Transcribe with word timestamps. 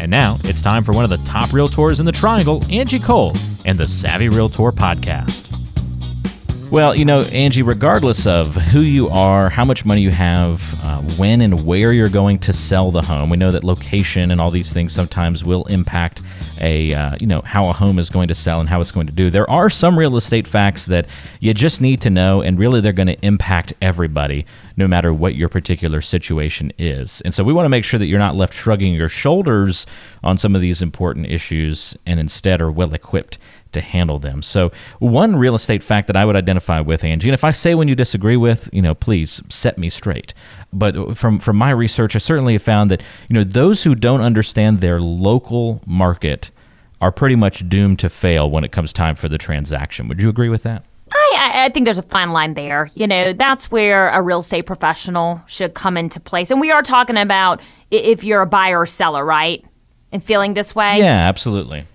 And 0.00 0.10
now 0.10 0.38
it's 0.44 0.62
time 0.62 0.84
for 0.84 0.92
one 0.92 1.04
of 1.04 1.10
the 1.10 1.16
top 1.18 1.50
realtors 1.50 1.98
in 2.00 2.06
the 2.06 2.12
triangle, 2.12 2.62
Angie 2.70 3.00
Cole, 3.00 3.34
and 3.64 3.78
the 3.78 3.88
Savvy 3.88 4.28
Realtor 4.28 4.72
podcast. 4.72 5.47
Well, 6.70 6.94
you 6.94 7.06
know, 7.06 7.22
Angie, 7.22 7.62
regardless 7.62 8.26
of 8.26 8.54
who 8.54 8.80
you 8.80 9.08
are, 9.08 9.48
how 9.48 9.64
much 9.64 9.86
money 9.86 10.02
you 10.02 10.10
have, 10.10 10.78
uh, 10.84 11.00
when 11.16 11.40
and 11.40 11.64
where 11.64 11.94
you're 11.94 12.10
going 12.10 12.38
to 12.40 12.52
sell 12.52 12.90
the 12.90 13.00
home, 13.00 13.30
we 13.30 13.38
know 13.38 13.50
that 13.50 13.64
location 13.64 14.30
and 14.30 14.38
all 14.38 14.50
these 14.50 14.70
things 14.70 14.92
sometimes 14.92 15.42
will 15.42 15.64
impact 15.64 16.20
a, 16.60 16.92
uh, 16.92 17.16
you 17.20 17.26
know, 17.26 17.40
how 17.40 17.70
a 17.70 17.72
home 17.72 17.98
is 17.98 18.10
going 18.10 18.28
to 18.28 18.34
sell 18.34 18.60
and 18.60 18.68
how 18.68 18.82
it's 18.82 18.92
going 18.92 19.06
to 19.06 19.12
do. 19.14 19.30
There 19.30 19.48
are 19.50 19.70
some 19.70 19.98
real 19.98 20.14
estate 20.18 20.46
facts 20.46 20.84
that 20.86 21.06
you 21.40 21.54
just 21.54 21.80
need 21.80 22.02
to 22.02 22.10
know, 22.10 22.42
and 22.42 22.58
really 22.58 22.82
they're 22.82 22.92
going 22.92 23.08
to 23.08 23.24
impact 23.24 23.72
everybody, 23.80 24.44
no 24.76 24.86
matter 24.86 25.14
what 25.14 25.34
your 25.34 25.48
particular 25.48 26.02
situation 26.02 26.70
is. 26.76 27.22
And 27.22 27.32
so 27.32 27.44
we 27.44 27.54
want 27.54 27.64
to 27.64 27.70
make 27.70 27.84
sure 27.84 27.98
that 27.98 28.06
you're 28.06 28.18
not 28.18 28.36
left 28.36 28.52
shrugging 28.52 28.92
your 28.92 29.08
shoulders 29.08 29.86
on 30.22 30.36
some 30.36 30.54
of 30.54 30.60
these 30.60 30.82
important 30.82 31.30
issues 31.30 31.96
and 32.04 32.20
instead 32.20 32.60
are 32.60 32.70
well 32.70 32.92
equipped 32.92 33.38
to 33.72 33.80
handle 33.80 34.18
them. 34.18 34.42
So, 34.42 34.70
one 34.98 35.36
real 35.36 35.54
estate 35.54 35.82
fact 35.82 36.06
that 36.06 36.16
I 36.16 36.24
would 36.24 36.36
identify 36.36 36.80
with 36.80 37.04
Angie, 37.04 37.28
and 37.28 37.34
if 37.34 37.44
I 37.44 37.50
say 37.50 37.74
when 37.74 37.88
you 37.88 37.94
disagree 37.94 38.36
with, 38.36 38.68
you 38.72 38.82
know, 38.82 38.94
please 38.94 39.42
set 39.48 39.78
me 39.78 39.88
straight. 39.88 40.34
But 40.72 41.16
from 41.16 41.38
from 41.38 41.56
my 41.56 41.70
research, 41.70 42.14
I 42.16 42.18
certainly 42.18 42.54
have 42.54 42.62
found 42.62 42.90
that 42.90 43.02
you 43.28 43.34
know 43.34 43.44
those 43.44 43.84
who 43.84 43.94
don't 43.94 44.20
understand 44.20 44.80
their 44.80 45.00
local 45.00 45.82
market 45.86 46.50
are 47.00 47.12
pretty 47.12 47.36
much 47.36 47.68
doomed 47.68 47.98
to 48.00 48.08
fail 48.08 48.50
when 48.50 48.64
it 48.64 48.72
comes 48.72 48.92
time 48.92 49.14
for 49.14 49.28
the 49.28 49.38
transaction. 49.38 50.08
Would 50.08 50.20
you 50.20 50.28
agree 50.28 50.48
with 50.48 50.64
that? 50.64 50.84
I, 51.38 51.66
I 51.66 51.68
think 51.70 51.84
there's 51.84 51.98
a 51.98 52.02
fine 52.02 52.32
line 52.32 52.54
there. 52.54 52.90
You 52.94 53.06
know, 53.06 53.32
that's 53.32 53.70
where 53.70 54.08
a 54.10 54.20
real 54.20 54.40
estate 54.40 54.66
professional 54.66 55.40
should 55.46 55.74
come 55.74 55.96
into 55.96 56.20
place. 56.20 56.50
And 56.50 56.60
we 56.60 56.70
are 56.70 56.82
talking 56.82 57.16
about 57.16 57.60
if 57.90 58.24
you're 58.24 58.42
a 58.42 58.46
buyer 58.46 58.80
or 58.80 58.86
seller, 58.86 59.24
right? 59.24 59.64
And 60.10 60.22
feeling 60.22 60.54
this 60.54 60.74
way? 60.74 60.98
Yeah, 60.98 61.28
absolutely. 61.28 61.86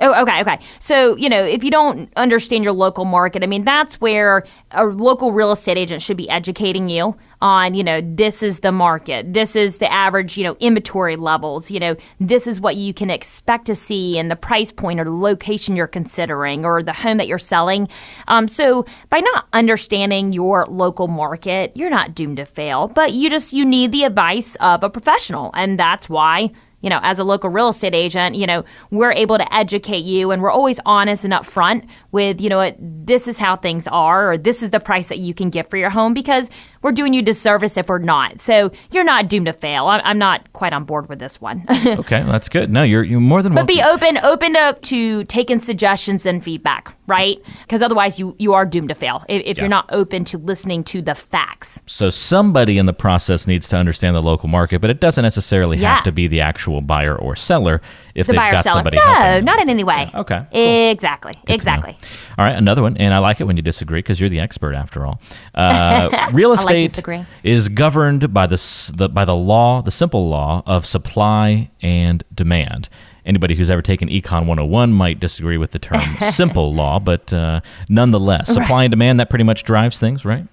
Oh, 0.00 0.22
okay, 0.22 0.40
okay. 0.40 0.60
So, 0.78 1.16
you 1.16 1.28
know, 1.28 1.42
if 1.42 1.64
you 1.64 1.72
don't 1.72 2.08
understand 2.14 2.62
your 2.62 2.72
local 2.72 3.04
market, 3.04 3.42
I 3.42 3.46
mean, 3.46 3.64
that's 3.64 4.00
where 4.00 4.44
a 4.70 4.84
local 4.84 5.32
real 5.32 5.50
estate 5.50 5.76
agent 5.76 6.02
should 6.02 6.16
be 6.16 6.30
educating 6.30 6.88
you 6.88 7.16
on, 7.40 7.74
you 7.74 7.82
know, 7.82 8.00
this 8.00 8.42
is 8.44 8.60
the 8.60 8.70
market. 8.70 9.32
This 9.32 9.56
is 9.56 9.78
the 9.78 9.92
average, 9.92 10.36
you 10.38 10.44
know, 10.44 10.56
inventory 10.60 11.16
levels. 11.16 11.68
You 11.68 11.80
know, 11.80 11.96
this 12.20 12.46
is 12.46 12.60
what 12.60 12.76
you 12.76 12.94
can 12.94 13.10
expect 13.10 13.66
to 13.66 13.74
see 13.74 14.18
and 14.18 14.30
the 14.30 14.36
price 14.36 14.70
point 14.70 15.00
or 15.00 15.04
the 15.04 15.10
location 15.10 15.74
you're 15.74 15.88
considering 15.88 16.64
or 16.64 16.80
the 16.80 16.92
home 16.92 17.16
that 17.16 17.26
you're 17.26 17.38
selling. 17.38 17.88
Um, 18.28 18.46
so, 18.46 18.86
by 19.10 19.18
not 19.18 19.48
understanding 19.52 20.32
your 20.32 20.64
local 20.66 21.08
market, 21.08 21.72
you're 21.74 21.90
not 21.90 22.14
doomed 22.14 22.36
to 22.36 22.46
fail, 22.46 22.86
but 22.86 23.14
you 23.14 23.30
just, 23.30 23.52
you 23.52 23.64
need 23.64 23.90
the 23.90 24.04
advice 24.04 24.56
of 24.60 24.84
a 24.84 24.90
professional. 24.90 25.50
And 25.54 25.76
that's 25.76 26.08
why 26.08 26.52
you 26.80 26.90
know, 26.90 27.00
as 27.02 27.18
a 27.18 27.24
local 27.24 27.50
real 27.50 27.68
estate 27.68 27.94
agent, 27.94 28.36
you 28.36 28.46
know, 28.46 28.64
we're 28.90 29.12
able 29.12 29.36
to 29.36 29.54
educate 29.54 30.04
you 30.04 30.30
and 30.30 30.42
we're 30.42 30.50
always 30.50 30.78
honest 30.86 31.24
and 31.24 31.32
upfront 31.32 31.88
with, 32.12 32.40
you 32.40 32.48
know, 32.48 32.58
what 32.58 32.76
this 32.78 33.26
is 33.26 33.38
how 33.38 33.56
things 33.56 33.86
are 33.88 34.32
or 34.32 34.38
this 34.38 34.62
is 34.62 34.70
the 34.70 34.78
price 34.78 35.08
that 35.08 35.18
you 35.18 35.34
can 35.34 35.50
get 35.50 35.68
for 35.70 35.76
your 35.76 35.90
home 35.90 36.14
because 36.14 36.50
we're 36.82 36.92
doing 36.92 37.12
you 37.12 37.22
disservice 37.22 37.76
if 37.76 37.88
we're 37.88 37.98
not. 37.98 38.40
So 38.40 38.70
you're 38.92 39.04
not 39.04 39.28
doomed 39.28 39.46
to 39.46 39.52
fail. 39.52 39.86
I'm 39.86 40.18
not 40.18 40.52
quite 40.52 40.72
on 40.72 40.84
board 40.84 41.08
with 41.08 41.18
this 41.18 41.40
one. 41.40 41.64
okay, 41.70 42.22
that's 42.22 42.48
good. 42.48 42.70
No, 42.70 42.82
you're 42.82 43.02
you're 43.02 43.20
more 43.20 43.42
than 43.42 43.54
welcome. 43.54 43.66
But 43.66 43.72
be 43.72 43.82
open 43.82 44.18
open 44.18 44.54
to, 44.54 44.76
to 44.80 45.24
taking 45.24 45.58
suggestions 45.58 46.26
and 46.26 46.42
feedback, 46.42 46.94
right? 47.08 47.42
Because 47.62 47.82
otherwise 47.82 48.18
you 48.18 48.36
you 48.38 48.52
are 48.52 48.64
doomed 48.64 48.90
to 48.90 48.94
fail 48.94 49.24
if, 49.28 49.42
if 49.44 49.56
yeah. 49.56 49.62
you're 49.62 49.68
not 49.68 49.86
open 49.90 50.24
to 50.26 50.38
listening 50.38 50.84
to 50.84 51.02
the 51.02 51.14
facts. 51.14 51.80
So 51.86 52.10
somebody 52.10 52.78
in 52.78 52.86
the 52.86 52.92
process 52.92 53.46
needs 53.46 53.68
to 53.70 53.76
understand 53.76 54.14
the 54.14 54.22
local 54.22 54.48
market, 54.48 54.80
but 54.80 54.90
it 54.90 55.00
doesn't 55.00 55.22
necessarily 55.22 55.78
yeah. 55.78 55.96
have 55.96 56.04
to 56.04 56.12
be 56.12 56.28
the 56.28 56.40
actual 56.40 56.80
buyer 56.80 57.16
or 57.16 57.34
seller 57.34 57.80
if 58.14 58.26
the 58.26 58.32
they've 58.32 58.38
buyer 58.38 58.52
got 58.52 58.64
seller. 58.64 58.78
somebody 58.78 58.98
no, 58.98 59.40
not 59.40 59.60
in 59.60 59.68
any 59.68 59.84
way. 59.84 60.08
Yeah. 60.12 60.20
Okay. 60.20 60.46
Cool. 60.52 60.90
Exactly. 60.90 61.32
Good 61.46 61.54
exactly. 61.54 61.96
All 62.36 62.44
right, 62.44 62.56
another 62.56 62.82
one, 62.82 62.96
and 62.98 63.14
I 63.14 63.18
like 63.18 63.40
it 63.40 63.44
when 63.44 63.56
you 63.56 63.62
disagree 63.62 63.98
because 63.98 64.20
you're 64.20 64.30
the 64.30 64.40
expert 64.40 64.74
after 64.74 65.04
all. 65.06 65.20
Uh, 65.54 66.28
real 66.32 66.52
estate 66.52 67.06
like 67.06 67.26
is 67.42 67.68
governed 67.68 68.32
by 68.32 68.46
the, 68.46 68.92
the 68.94 69.08
by 69.08 69.24
the 69.24 69.34
law, 69.34 69.82
the 69.82 69.90
simple 69.90 70.28
law 70.28 70.62
of 70.66 70.84
supply 70.84 71.70
and 71.82 72.22
demand. 72.34 72.88
Anybody 73.28 73.54
who's 73.54 73.68
ever 73.68 73.82
taken 73.82 74.08
Econ 74.08 74.46
101 74.46 74.92
might 74.92 75.20
disagree 75.20 75.58
with 75.58 75.72
the 75.72 75.78
term 75.78 76.00
simple 76.30 76.74
law, 76.74 76.98
but 76.98 77.30
uh, 77.32 77.60
nonetheless, 77.88 78.48
supply 78.48 78.78
right. 78.78 78.84
and 78.84 78.90
demand 78.90 79.20
that 79.20 79.28
pretty 79.28 79.44
much 79.44 79.64
drives 79.64 79.98
things, 79.98 80.24
right? 80.24 80.46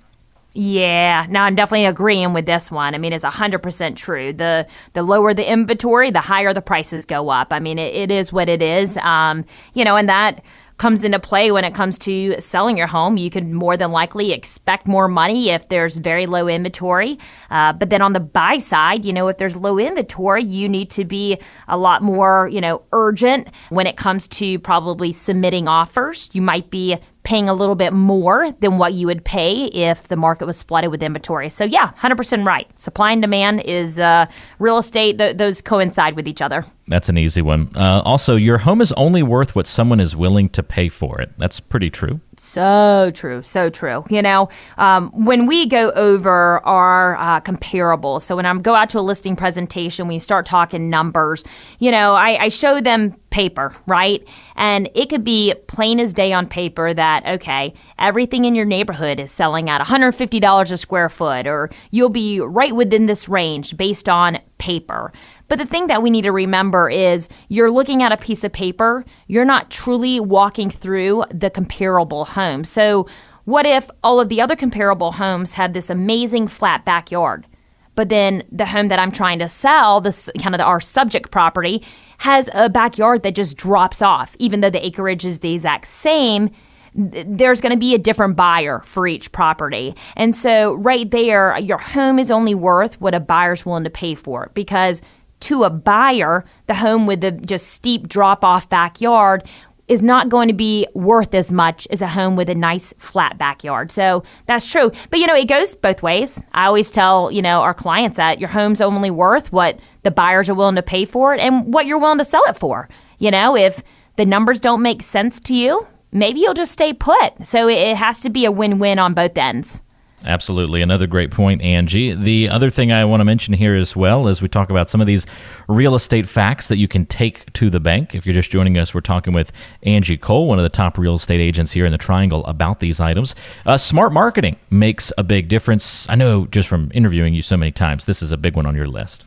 Yeah, 0.58 1.26
no, 1.30 1.42
I'm 1.42 1.56
definitely 1.56 1.86
agreeing 1.86 2.32
with 2.32 2.46
this 2.46 2.72
one. 2.72 2.96
I 2.96 2.98
mean, 2.98 3.12
it's 3.12 3.26
100% 3.26 3.96
true. 3.98 4.32
The 4.32 4.66
the 4.94 5.04
lower 5.04 5.34
the 5.34 5.50
inventory, 5.50 6.12
the 6.12 6.22
higher 6.22 6.54
the 6.54 6.62
prices 6.62 7.04
go 7.04 7.30
up. 7.30 7.48
I 7.52 7.60
mean, 7.60 7.78
it, 7.78 7.94
it 7.94 8.12
is 8.12 8.32
what 8.32 8.48
it 8.48 8.62
is. 8.62 8.96
Um, 8.98 9.44
you 9.74 9.84
know, 9.84 9.98
and 9.98 10.08
that 10.08 10.44
comes 10.78 11.04
into 11.04 11.20
play 11.20 11.52
when 11.52 11.64
it 11.64 11.74
comes 11.74 11.98
to 12.00 12.40
selling 12.40 12.78
your 12.78 12.88
home. 12.88 13.18
You 13.18 13.30
could 13.30 13.50
more 13.50 13.78
than 13.78 13.92
likely 13.92 14.34
expect 14.34 14.88
more 14.88 15.08
money 15.08 15.50
if 15.50 15.70
there's 15.70 15.98
very 15.98 16.26
low 16.26 16.48
inventory. 16.48 17.18
Uh, 17.50 17.74
but 17.74 17.90
then 17.90 18.02
on 18.02 18.14
the 18.14 18.20
buy 18.20 18.58
side, 18.58 19.06
you 19.06 19.14
know, 19.14 19.28
if 19.28 19.38
there's 19.38 19.56
low 19.56 19.78
inventory, 19.78 20.44
you 20.44 20.68
need 20.68 20.90
to 20.92 21.06
be 21.06 21.38
a 21.68 21.78
lot 21.78 22.04
more, 22.04 22.50
you 22.52 22.60
know, 22.60 22.82
urgent 22.92 23.48
when 23.70 23.88
it 23.88 23.96
comes 23.96 24.28
to 24.28 24.60
probably 24.60 25.14
submitting 25.14 25.68
offers. 25.68 26.30
You 26.34 26.42
might 26.42 26.70
be 26.70 26.98
paying 27.24 27.50
a 27.50 27.54
little 27.54 27.76
bit 27.76 27.92
more 27.92 28.52
than 28.60 28.78
what 28.78 28.94
you 28.94 29.08
would 29.08 29.26
pay 29.26 29.66
if 29.66 30.08
the 30.10 30.16
market 30.16 30.46
was 30.46 30.62
flooded 30.62 30.92
with 30.92 31.02
inventory. 31.02 31.50
So, 31.50 31.66
yeah, 31.66 31.92
100% 31.98 32.46
right. 32.46 32.68
Supply 32.80 33.12
and 33.12 33.22
demand 33.22 33.62
is 33.62 33.98
uh, 33.98 34.28
real 34.60 34.78
estate, 34.78 35.18
th- 35.18 35.38
those 35.38 35.60
coincide 35.60 36.16
with 36.16 36.28
each 36.28 36.42
other. 36.42 36.66
That's 36.88 37.10
an 37.10 37.18
easy 37.18 37.42
one. 37.42 37.70
Uh, 37.76 38.02
also, 38.06 38.36
your 38.36 38.60
home 38.60 38.80
is 38.80 38.92
only 38.94 39.24
worth 39.24 39.56
what 39.56 39.66
someone 39.66 40.00
is 40.00 40.16
willing 40.16 40.50
to 40.50 40.62
pay 40.62 40.88
for 40.90 41.20
it. 41.20 41.32
That's 41.38 41.60
pretty 41.60 41.90
true. 41.90 42.20
So 42.38 43.12
true, 43.16 43.42
so 43.42 43.70
true. 43.70 44.04
You 44.10 44.22
know, 44.22 44.50
um, 44.78 45.10
when 45.12 45.48
we 45.48 45.66
go 45.66 45.92
over 45.92 46.60
our 46.66 47.16
uh, 47.16 47.42
comparables, 47.42 48.22
so 48.22 48.36
when 48.36 48.46
I 48.46 48.54
go 48.58 48.76
out 48.76 48.90
to 48.92 49.00
a 49.00 49.02
listing 49.02 49.36
presentation, 49.36 50.08
we 50.08 50.20
start 50.20 50.46
talking 50.46 50.90
numbers, 50.90 51.44
you 51.80 51.92
know, 51.92 52.14
I, 52.14 52.44
I 52.44 52.50
show 52.50 52.82
them 52.82 53.16
paper, 53.30 53.76
right? 53.88 54.26
And 54.56 54.90
it 54.96 55.10
could 55.10 55.24
be 55.24 55.54
plain 55.68 56.00
as 56.00 56.14
day 56.14 56.34
on 56.34 56.48
paper 56.48 56.94
that, 56.94 57.26
okay, 57.26 57.74
everything 58.00 58.46
in 58.46 58.54
your 58.56 58.66
neighborhood 58.66 59.20
is 59.20 59.32
selling 59.32 59.70
at 59.70 59.82
$150 59.82 60.72
a 60.72 60.78
square 60.78 61.10
foot, 61.10 61.48
or 61.48 61.70
you'll 61.92 62.10
be 62.10 62.40
right 62.40 62.76
within 62.76 63.08
this 63.08 63.28
range 63.28 63.76
based 63.76 64.08
on 64.08 64.40
paper. 64.58 65.12
But 65.48 65.60
the 65.60 65.66
thing 65.66 65.88
that 65.88 66.02
we 66.02 66.10
need 66.10 66.24
to 66.24 66.32
remember 66.32 66.90
is 66.90 67.28
you're 67.50 67.72
looking 67.72 68.02
at 68.02 68.12
a 68.12 68.18
piece 68.18 68.44
of 68.44 68.52
paper, 68.52 69.06
you're 69.28 69.46
not 69.46 69.70
truly 69.70 70.20
walking 70.20 70.70
through 70.70 71.26
the 71.32 71.50
comparable 71.50 72.26
home. 72.26 72.64
So, 72.64 73.08
what 73.46 73.68
if 73.68 73.90
all 74.04 74.20
of 74.20 74.30
the 74.30 74.42
other 74.42 74.56
comparable 74.56 75.12
homes 75.12 75.52
have 75.54 75.74
this 75.74 75.92
amazing 75.92 76.48
flat 76.48 76.84
backyard? 76.84 77.46
But 77.94 78.10
then 78.10 78.44
the 78.52 78.66
home 78.66 78.88
that 78.90 79.00
I'm 79.00 79.12
trying 79.12 79.40
to 79.40 79.48
sell, 79.48 80.02
this 80.02 80.30
kind 80.42 80.56
of 80.56 80.62
our 80.62 80.82
subject 80.82 81.32
property, 81.32 81.84
has 82.18 82.50
a 82.54 82.70
backyard 82.70 83.22
that 83.24 83.36
just 83.36 83.56
drops 83.56 84.02
off. 84.02 84.36
Even 84.40 84.62
though 84.62 84.70
the 84.70 84.86
acreage 84.86 85.26
is 85.26 85.40
the 85.40 85.54
exact 85.54 85.88
same, 85.88 86.50
there's 86.96 87.62
going 87.62 87.72
to 87.72 87.78
be 87.78 87.94
a 87.94 88.00
different 88.00 88.36
buyer 88.36 88.82
for 88.86 89.06
each 89.06 89.32
property. 89.32 89.96
And 90.16 90.36
so, 90.36 90.74
right 90.74 91.10
there, 91.12 91.58
your 91.60 91.78
home 91.78 92.20
is 92.20 92.32
only 92.32 92.56
worth 92.56 93.00
what 93.00 93.14
a 93.14 93.20
buyer's 93.20 93.66
willing 93.66 93.84
to 93.84 93.90
pay 93.90 94.16
for 94.16 94.46
it 94.46 94.54
because 94.54 95.02
to 95.46 95.64
a 95.64 95.70
buyer, 95.70 96.46
the 96.68 96.76
home 96.76 97.06
with 97.06 97.22
the 97.22 97.32
just 97.32 97.68
steep 97.68 98.08
drop 98.08 98.44
off 98.44 98.68
backyard 98.70 99.44
is 99.88 100.02
not 100.02 100.30
going 100.30 100.48
to 100.48 100.54
be 100.54 100.88
worth 100.96 101.36
as 101.36 101.52
much 101.52 101.88
as 101.92 102.02
a 102.02 102.08
home 102.08 102.36
with 102.36 102.50
a 102.50 102.56
nice 102.56 102.94
flat 102.98 103.38
backyard. 103.38 103.92
So 103.92 104.24
that's 104.48 104.66
true. 104.66 104.92
But 105.12 105.20
you 105.20 105.28
know, 105.28 105.36
it 105.36 105.48
goes 105.48 105.76
both 105.76 106.02
ways. 106.02 106.42
I 106.54 106.66
always 106.66 106.90
tell, 106.90 107.32
you 107.32 107.42
know, 107.42 107.62
our 107.62 107.74
clients 107.74 108.18
that 108.18 108.40
your 108.40 108.50
home's 108.50 108.82
only 108.82 109.12
worth 109.12 109.52
what 109.52 109.80
the 110.02 110.12
buyers 110.12 110.50
are 110.50 110.56
willing 110.56 110.76
to 110.76 110.82
pay 110.82 111.06
for 111.06 111.36
it 111.36 111.40
and 111.40 111.72
what 111.72 111.86
you're 111.86 112.00
willing 112.00 112.18
to 112.18 112.26
sell 112.26 112.44
it 112.46 112.58
for. 112.58 112.90
You 113.20 113.30
know, 113.30 113.56
if 113.56 113.84
the 114.16 114.26
numbers 114.26 114.60
don't 114.60 114.82
make 114.82 115.04
sense 115.04 115.40
to 115.42 115.54
you, 115.54 115.88
maybe 116.12 116.40
you'll 116.40 116.56
just 116.56 116.72
stay 116.72 116.92
put. 116.94 117.46
So 117.46 117.68
it 117.68 117.96
has 117.96 118.22
to 118.22 118.32
be 118.32 118.46
a 118.46 118.52
win-win 118.52 118.98
on 118.98 119.14
both 119.14 119.38
ends. 119.38 119.82
Absolutely. 120.26 120.82
Another 120.82 121.06
great 121.06 121.30
point, 121.30 121.62
Angie. 121.62 122.16
The 122.16 122.50
other 122.50 122.72
thing 122.72 122.92
I 122.92 123.06
want 123.06 123.22
to 123.22 123.26
mention 123.26 123.54
here 123.54 123.76
as 123.76 123.96
well 123.96 124.28
as 124.28 124.42
we 124.42 124.48
talk 124.48 124.72
about 124.72 124.90
some 124.90 125.00
of 125.00 125.06
these 125.06 125.28
real 125.68 125.94
estate 125.94 126.28
facts 126.28 126.68
that 126.70 126.78
you 126.78 126.88
can 126.88 127.06
take 127.06 127.54
to 127.54 127.70
the 127.70 127.80
bank. 127.80 128.16
If 128.16 128.26
you're 128.26 128.34
just 128.34 128.50
joining 128.50 128.78
us, 128.78 128.94
we're 128.94 129.02
talking 129.02 129.34
with 129.34 129.52
Angie 129.84 130.18
Cole, 130.18 130.48
one 130.48 130.58
of 130.58 130.64
the 130.64 130.70
top 130.70 130.98
real 130.98 131.16
estate 131.16 131.40
agents 131.40 131.72
here 131.72 131.86
in 131.86 131.92
the 131.92 132.00
Triangle, 132.00 132.44
about 132.48 132.80
these 132.80 133.00
items. 133.00 133.36
Uh, 133.68 133.78
smart 133.78 134.12
marketing 134.14 134.56
makes 134.72 135.14
a 135.18 135.24
big 135.24 135.48
difference. 135.48 136.10
I 136.10 136.16
know 136.16 136.48
just 136.48 136.68
from 136.68 136.92
interviewing 136.96 137.36
you 137.36 137.44
so 137.44 137.56
many 137.56 137.72
times, 137.72 138.06
this 138.06 138.24
is 138.24 138.32
a 138.32 138.38
big 138.38 138.56
one 138.56 138.66
on 138.66 138.76
your 138.76 138.88
list. 138.88 139.26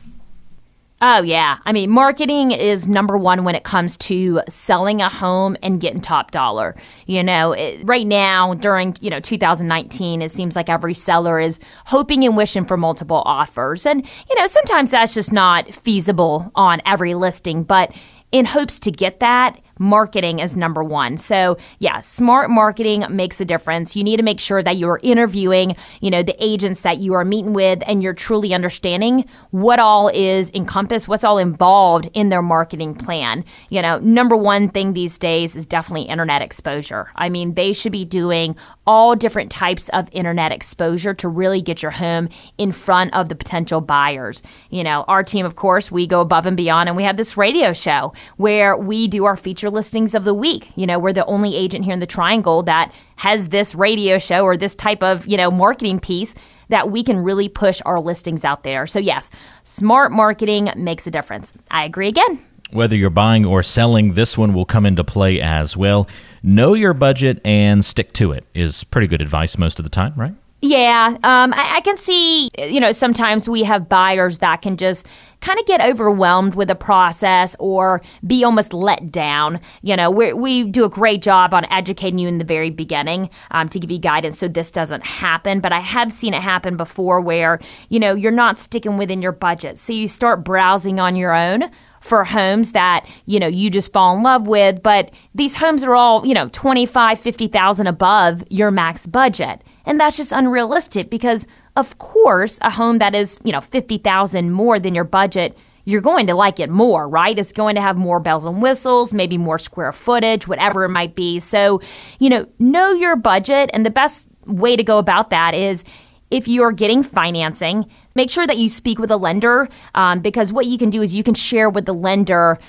Oh, 1.01 1.21
yeah. 1.21 1.59
I 1.63 1.71
mean, 1.71 1.89
marketing 1.89 2.51
is 2.51 2.89
number 2.89 3.17
one 3.17 3.45
when 3.45 3.55
it 3.55 3.63
comes 3.63 3.95
to 3.97 4.41
selling 4.49 5.01
a 5.01 5.07
home 5.07 5.55
and 5.63 5.79
getting 5.79 6.01
top 6.01 6.31
dollar. 6.31 6.75
You 7.05 7.23
know, 7.23 7.53
it, 7.53 7.81
right 7.85 8.05
now 8.05 8.53
during, 8.55 8.95
you 8.99 9.09
know, 9.09 9.21
2019, 9.21 10.21
it 10.21 10.29
seems 10.29 10.57
like 10.57 10.67
every 10.67 10.93
seller 10.93 11.39
is 11.39 11.57
hoping 11.85 12.25
and 12.25 12.35
wishing 12.35 12.65
for 12.65 12.75
multiple 12.75 13.23
offers. 13.25 13.85
And, 13.85 14.05
you 14.29 14.35
know, 14.35 14.47
sometimes 14.47 14.91
that's 14.91 15.13
just 15.13 15.31
not 15.31 15.73
feasible 15.73 16.51
on 16.55 16.81
every 16.85 17.13
listing. 17.13 17.63
But 17.63 17.93
in 18.33 18.43
hopes 18.43 18.77
to 18.81 18.91
get 18.91 19.21
that, 19.21 19.59
marketing 19.79 20.39
is 20.39 20.55
number 20.55 20.83
one. 20.83 21.17
So, 21.17 21.57
yeah, 21.79 21.99
smart 22.01 22.49
marketing 22.49 23.05
makes 23.09 23.41
a 23.41 23.45
difference. 23.45 23.95
You 23.95 24.03
need 24.03 24.17
to 24.17 24.23
make 24.23 24.39
sure 24.39 24.61
that 24.61 24.77
you're 24.77 24.99
interviewing, 25.01 25.75
you 26.01 26.11
know, 26.11 26.21
the 26.21 26.35
agents 26.43 26.81
that 26.81 26.99
you 26.99 27.13
are 27.13 27.25
meeting 27.25 27.53
with 27.53 27.81
and 27.87 28.03
you're 28.03 28.13
truly 28.13 28.53
understanding 28.53 29.25
what 29.51 29.79
all 29.79 30.09
is 30.09 30.51
encompassed, 30.51 31.07
what's 31.07 31.23
all 31.23 31.37
involved 31.37 32.09
in 32.13 32.29
their 32.29 32.41
marketing 32.41 32.93
plan. 32.93 33.43
You 33.69 33.81
know, 33.81 33.97
number 33.99 34.35
one 34.35 34.69
thing 34.69 34.93
these 34.93 35.17
days 35.17 35.55
is 35.55 35.65
definitely 35.65 36.03
internet 36.03 36.41
exposure. 36.41 37.09
I 37.15 37.29
mean, 37.29 37.55
they 37.55 37.73
should 37.73 37.91
be 37.91 38.05
doing 38.05 38.55
all 38.85 39.15
different 39.15 39.51
types 39.51 39.87
of 39.89 40.09
internet 40.11 40.51
exposure 40.51 41.13
to 41.13 41.29
really 41.29 41.61
get 41.61 41.81
your 41.81 41.91
home 41.91 42.27
in 42.57 42.71
front 42.71 43.13
of 43.13 43.29
the 43.29 43.35
potential 43.35 43.79
buyers. 43.79 44.41
You 44.71 44.83
know, 44.83 45.05
our 45.07 45.23
team, 45.23 45.45
of 45.45 45.55
course, 45.55 45.91
we 45.91 46.05
go 46.05 46.21
above 46.21 46.45
and 46.45 46.57
beyond 46.57 46.89
and 46.89 46.97
we 46.97 47.03
have 47.03 47.15
this 47.15 47.37
radio 47.37 47.71
show 47.71 48.13
where 48.37 48.75
we 48.75 49.07
do 49.07 49.25
our 49.25 49.37
feature 49.37 49.68
listings 49.69 50.15
of 50.15 50.23
the 50.23 50.33
week. 50.33 50.71
You 50.75 50.85
know, 50.85 50.99
we're 50.99 51.13
the 51.13 51.25
only 51.25 51.55
agent 51.55 51.85
here 51.85 51.93
in 51.93 51.99
the 51.99 52.05
Triangle 52.07 52.63
that 52.63 52.93
has 53.17 53.49
this 53.49 53.75
radio 53.75 54.19
show 54.19 54.43
or 54.43 54.57
this 54.57 54.75
type 54.75 55.03
of, 55.03 55.27
you 55.27 55.37
know, 55.37 55.51
marketing 55.51 55.99
piece 55.99 56.35
that 56.69 56.91
we 56.91 57.03
can 57.03 57.19
really 57.19 57.49
push 57.49 57.81
our 57.85 57.99
listings 57.99 58.45
out 58.45 58.63
there. 58.63 58.87
So, 58.87 58.99
yes, 58.99 59.29
smart 59.63 60.11
marketing 60.11 60.71
makes 60.75 61.07
a 61.07 61.11
difference. 61.11 61.53
I 61.71 61.83
agree 61.85 62.07
again. 62.07 62.43
Whether 62.71 62.95
you're 62.95 63.09
buying 63.09 63.45
or 63.45 63.63
selling, 63.63 64.13
this 64.13 64.37
one 64.37 64.53
will 64.53 64.65
come 64.65 64.85
into 64.85 65.03
play 65.03 65.41
as 65.41 65.75
well. 65.75 66.07
Know 66.43 66.75
your 66.75 66.93
budget 66.93 67.41
and 67.43 67.83
stick 67.83 68.13
to 68.13 68.31
it 68.31 68.45
is 68.53 68.83
pretty 68.83 69.07
good 69.07 69.21
advice 69.21 69.57
most 69.57 69.79
of 69.79 69.83
the 69.83 69.89
time, 69.89 70.13
right? 70.15 70.35
Yeah, 70.61 71.17
um, 71.23 71.53
I, 71.53 71.77
I, 71.77 71.81
can 71.81 71.95
see, 71.97 72.49
you 72.57 72.81
know, 72.81 72.91
sometimes 72.91 73.47
we 73.47 73.63
have 73.63 73.87
buyers 73.87 74.39
that 74.39 74.61
can 74.61 74.75
just 74.75 75.07
kind 75.39 75.57
of 75.57 75.65
get 75.65 75.79
overwhelmed 75.79 76.55
with 76.55 76.67
the 76.67 76.75
process 76.75 77.55
or 77.59 78.01
be 78.27 78.43
almost 78.43 78.73
let 78.73 79.09
down. 79.09 79.61
You 79.83 79.95
know, 79.95 80.11
we 80.11 80.33
we 80.33 80.65
do 80.65 80.83
a 80.83 80.89
great 80.89 81.21
job 81.21 81.53
on 81.53 81.63
educating 81.71 82.19
you 82.19 82.27
in 82.27 82.39
the 82.39 82.43
very 82.43 82.71
beginning 82.71 83.29
um, 83.51 83.69
to 83.69 83.79
give 83.79 83.89
you 83.89 83.99
guidance 83.99 84.37
so 84.37 84.49
this 84.49 84.69
doesn't 84.69 85.05
happen. 85.05 85.61
But 85.61 85.71
I 85.71 85.79
have 85.79 86.11
seen 86.11 86.33
it 86.33 86.41
happen 86.41 86.75
before 86.75 87.21
where, 87.21 87.61
you 87.87 87.99
know, 87.99 88.13
you're 88.13 88.29
not 88.29 88.59
sticking 88.59 88.97
within 88.97 89.21
your 89.21 89.31
budget. 89.31 89.79
So 89.79 89.93
you 89.93 90.09
start 90.09 90.43
browsing 90.43 90.99
on 90.99 91.15
your 91.15 91.33
own 91.33 91.71
for 92.01 92.23
homes 92.23 92.71
that 92.71 93.05
you 93.25 93.39
know 93.39 93.47
you 93.47 93.69
just 93.69 93.91
fall 93.91 94.15
in 94.15 94.23
love 94.23 94.47
with 94.47 94.81
but 94.81 95.11
these 95.35 95.53
homes 95.55 95.83
are 95.83 95.95
all 95.95 96.25
you 96.25 96.33
know 96.33 96.47
25 96.53 97.19
50,000 97.19 97.87
above 97.87 98.41
your 98.49 98.71
max 98.71 99.05
budget 99.05 99.61
and 99.89 99.99
that's 99.99 100.15
just 100.15 100.31
unrealistic 100.31 101.09
because 101.09 101.47
of 101.75 101.97
course 101.97 102.59
a 102.61 102.69
home 102.69 102.99
that 102.99 103.13
is 103.13 103.37
you 103.43 103.51
know 103.51 103.59
50,000 103.59 104.51
more 104.51 104.79
than 104.79 104.95
your 104.95 105.03
budget 105.03 105.57
you're 105.85 106.01
going 106.01 106.27
to 106.27 106.35
like 106.35 106.59
it 106.59 106.69
more, 106.69 107.09
right? 107.09 107.39
It's 107.39 107.51
going 107.51 107.73
to 107.73 107.81
have 107.81 107.97
more 107.97 108.19
bells 108.19 108.45
and 108.45 108.61
whistles, 108.61 109.11
maybe 109.11 109.39
more 109.39 109.57
square 109.57 109.91
footage, 109.91 110.47
whatever 110.47 110.83
it 110.83 110.89
might 110.89 111.15
be. 111.15 111.39
So, 111.39 111.81
you 112.19 112.29
know, 112.29 112.45
know 112.59 112.91
your 112.91 113.15
budget. 113.15 113.71
And 113.73 113.83
the 113.83 113.89
best 113.89 114.27
way 114.45 114.75
to 114.75 114.83
go 114.83 114.99
about 114.99 115.31
that 115.31 115.55
is 115.55 115.83
if 116.29 116.47
you're 116.47 116.71
getting 116.71 117.01
financing, 117.01 117.89
make 118.13 118.29
sure 118.29 118.45
that 118.45 118.57
you 118.57 118.69
speak 118.69 118.99
with 118.99 119.09
a 119.09 119.17
lender 119.17 119.67
um, 119.95 120.19
because 120.19 120.53
what 120.53 120.67
you 120.67 120.77
can 120.77 120.91
do 120.91 121.01
is 121.01 121.15
you 121.15 121.23
can 121.23 121.33
share 121.33 121.69
with 121.69 121.85
the 121.85 121.93
lender 121.93 122.59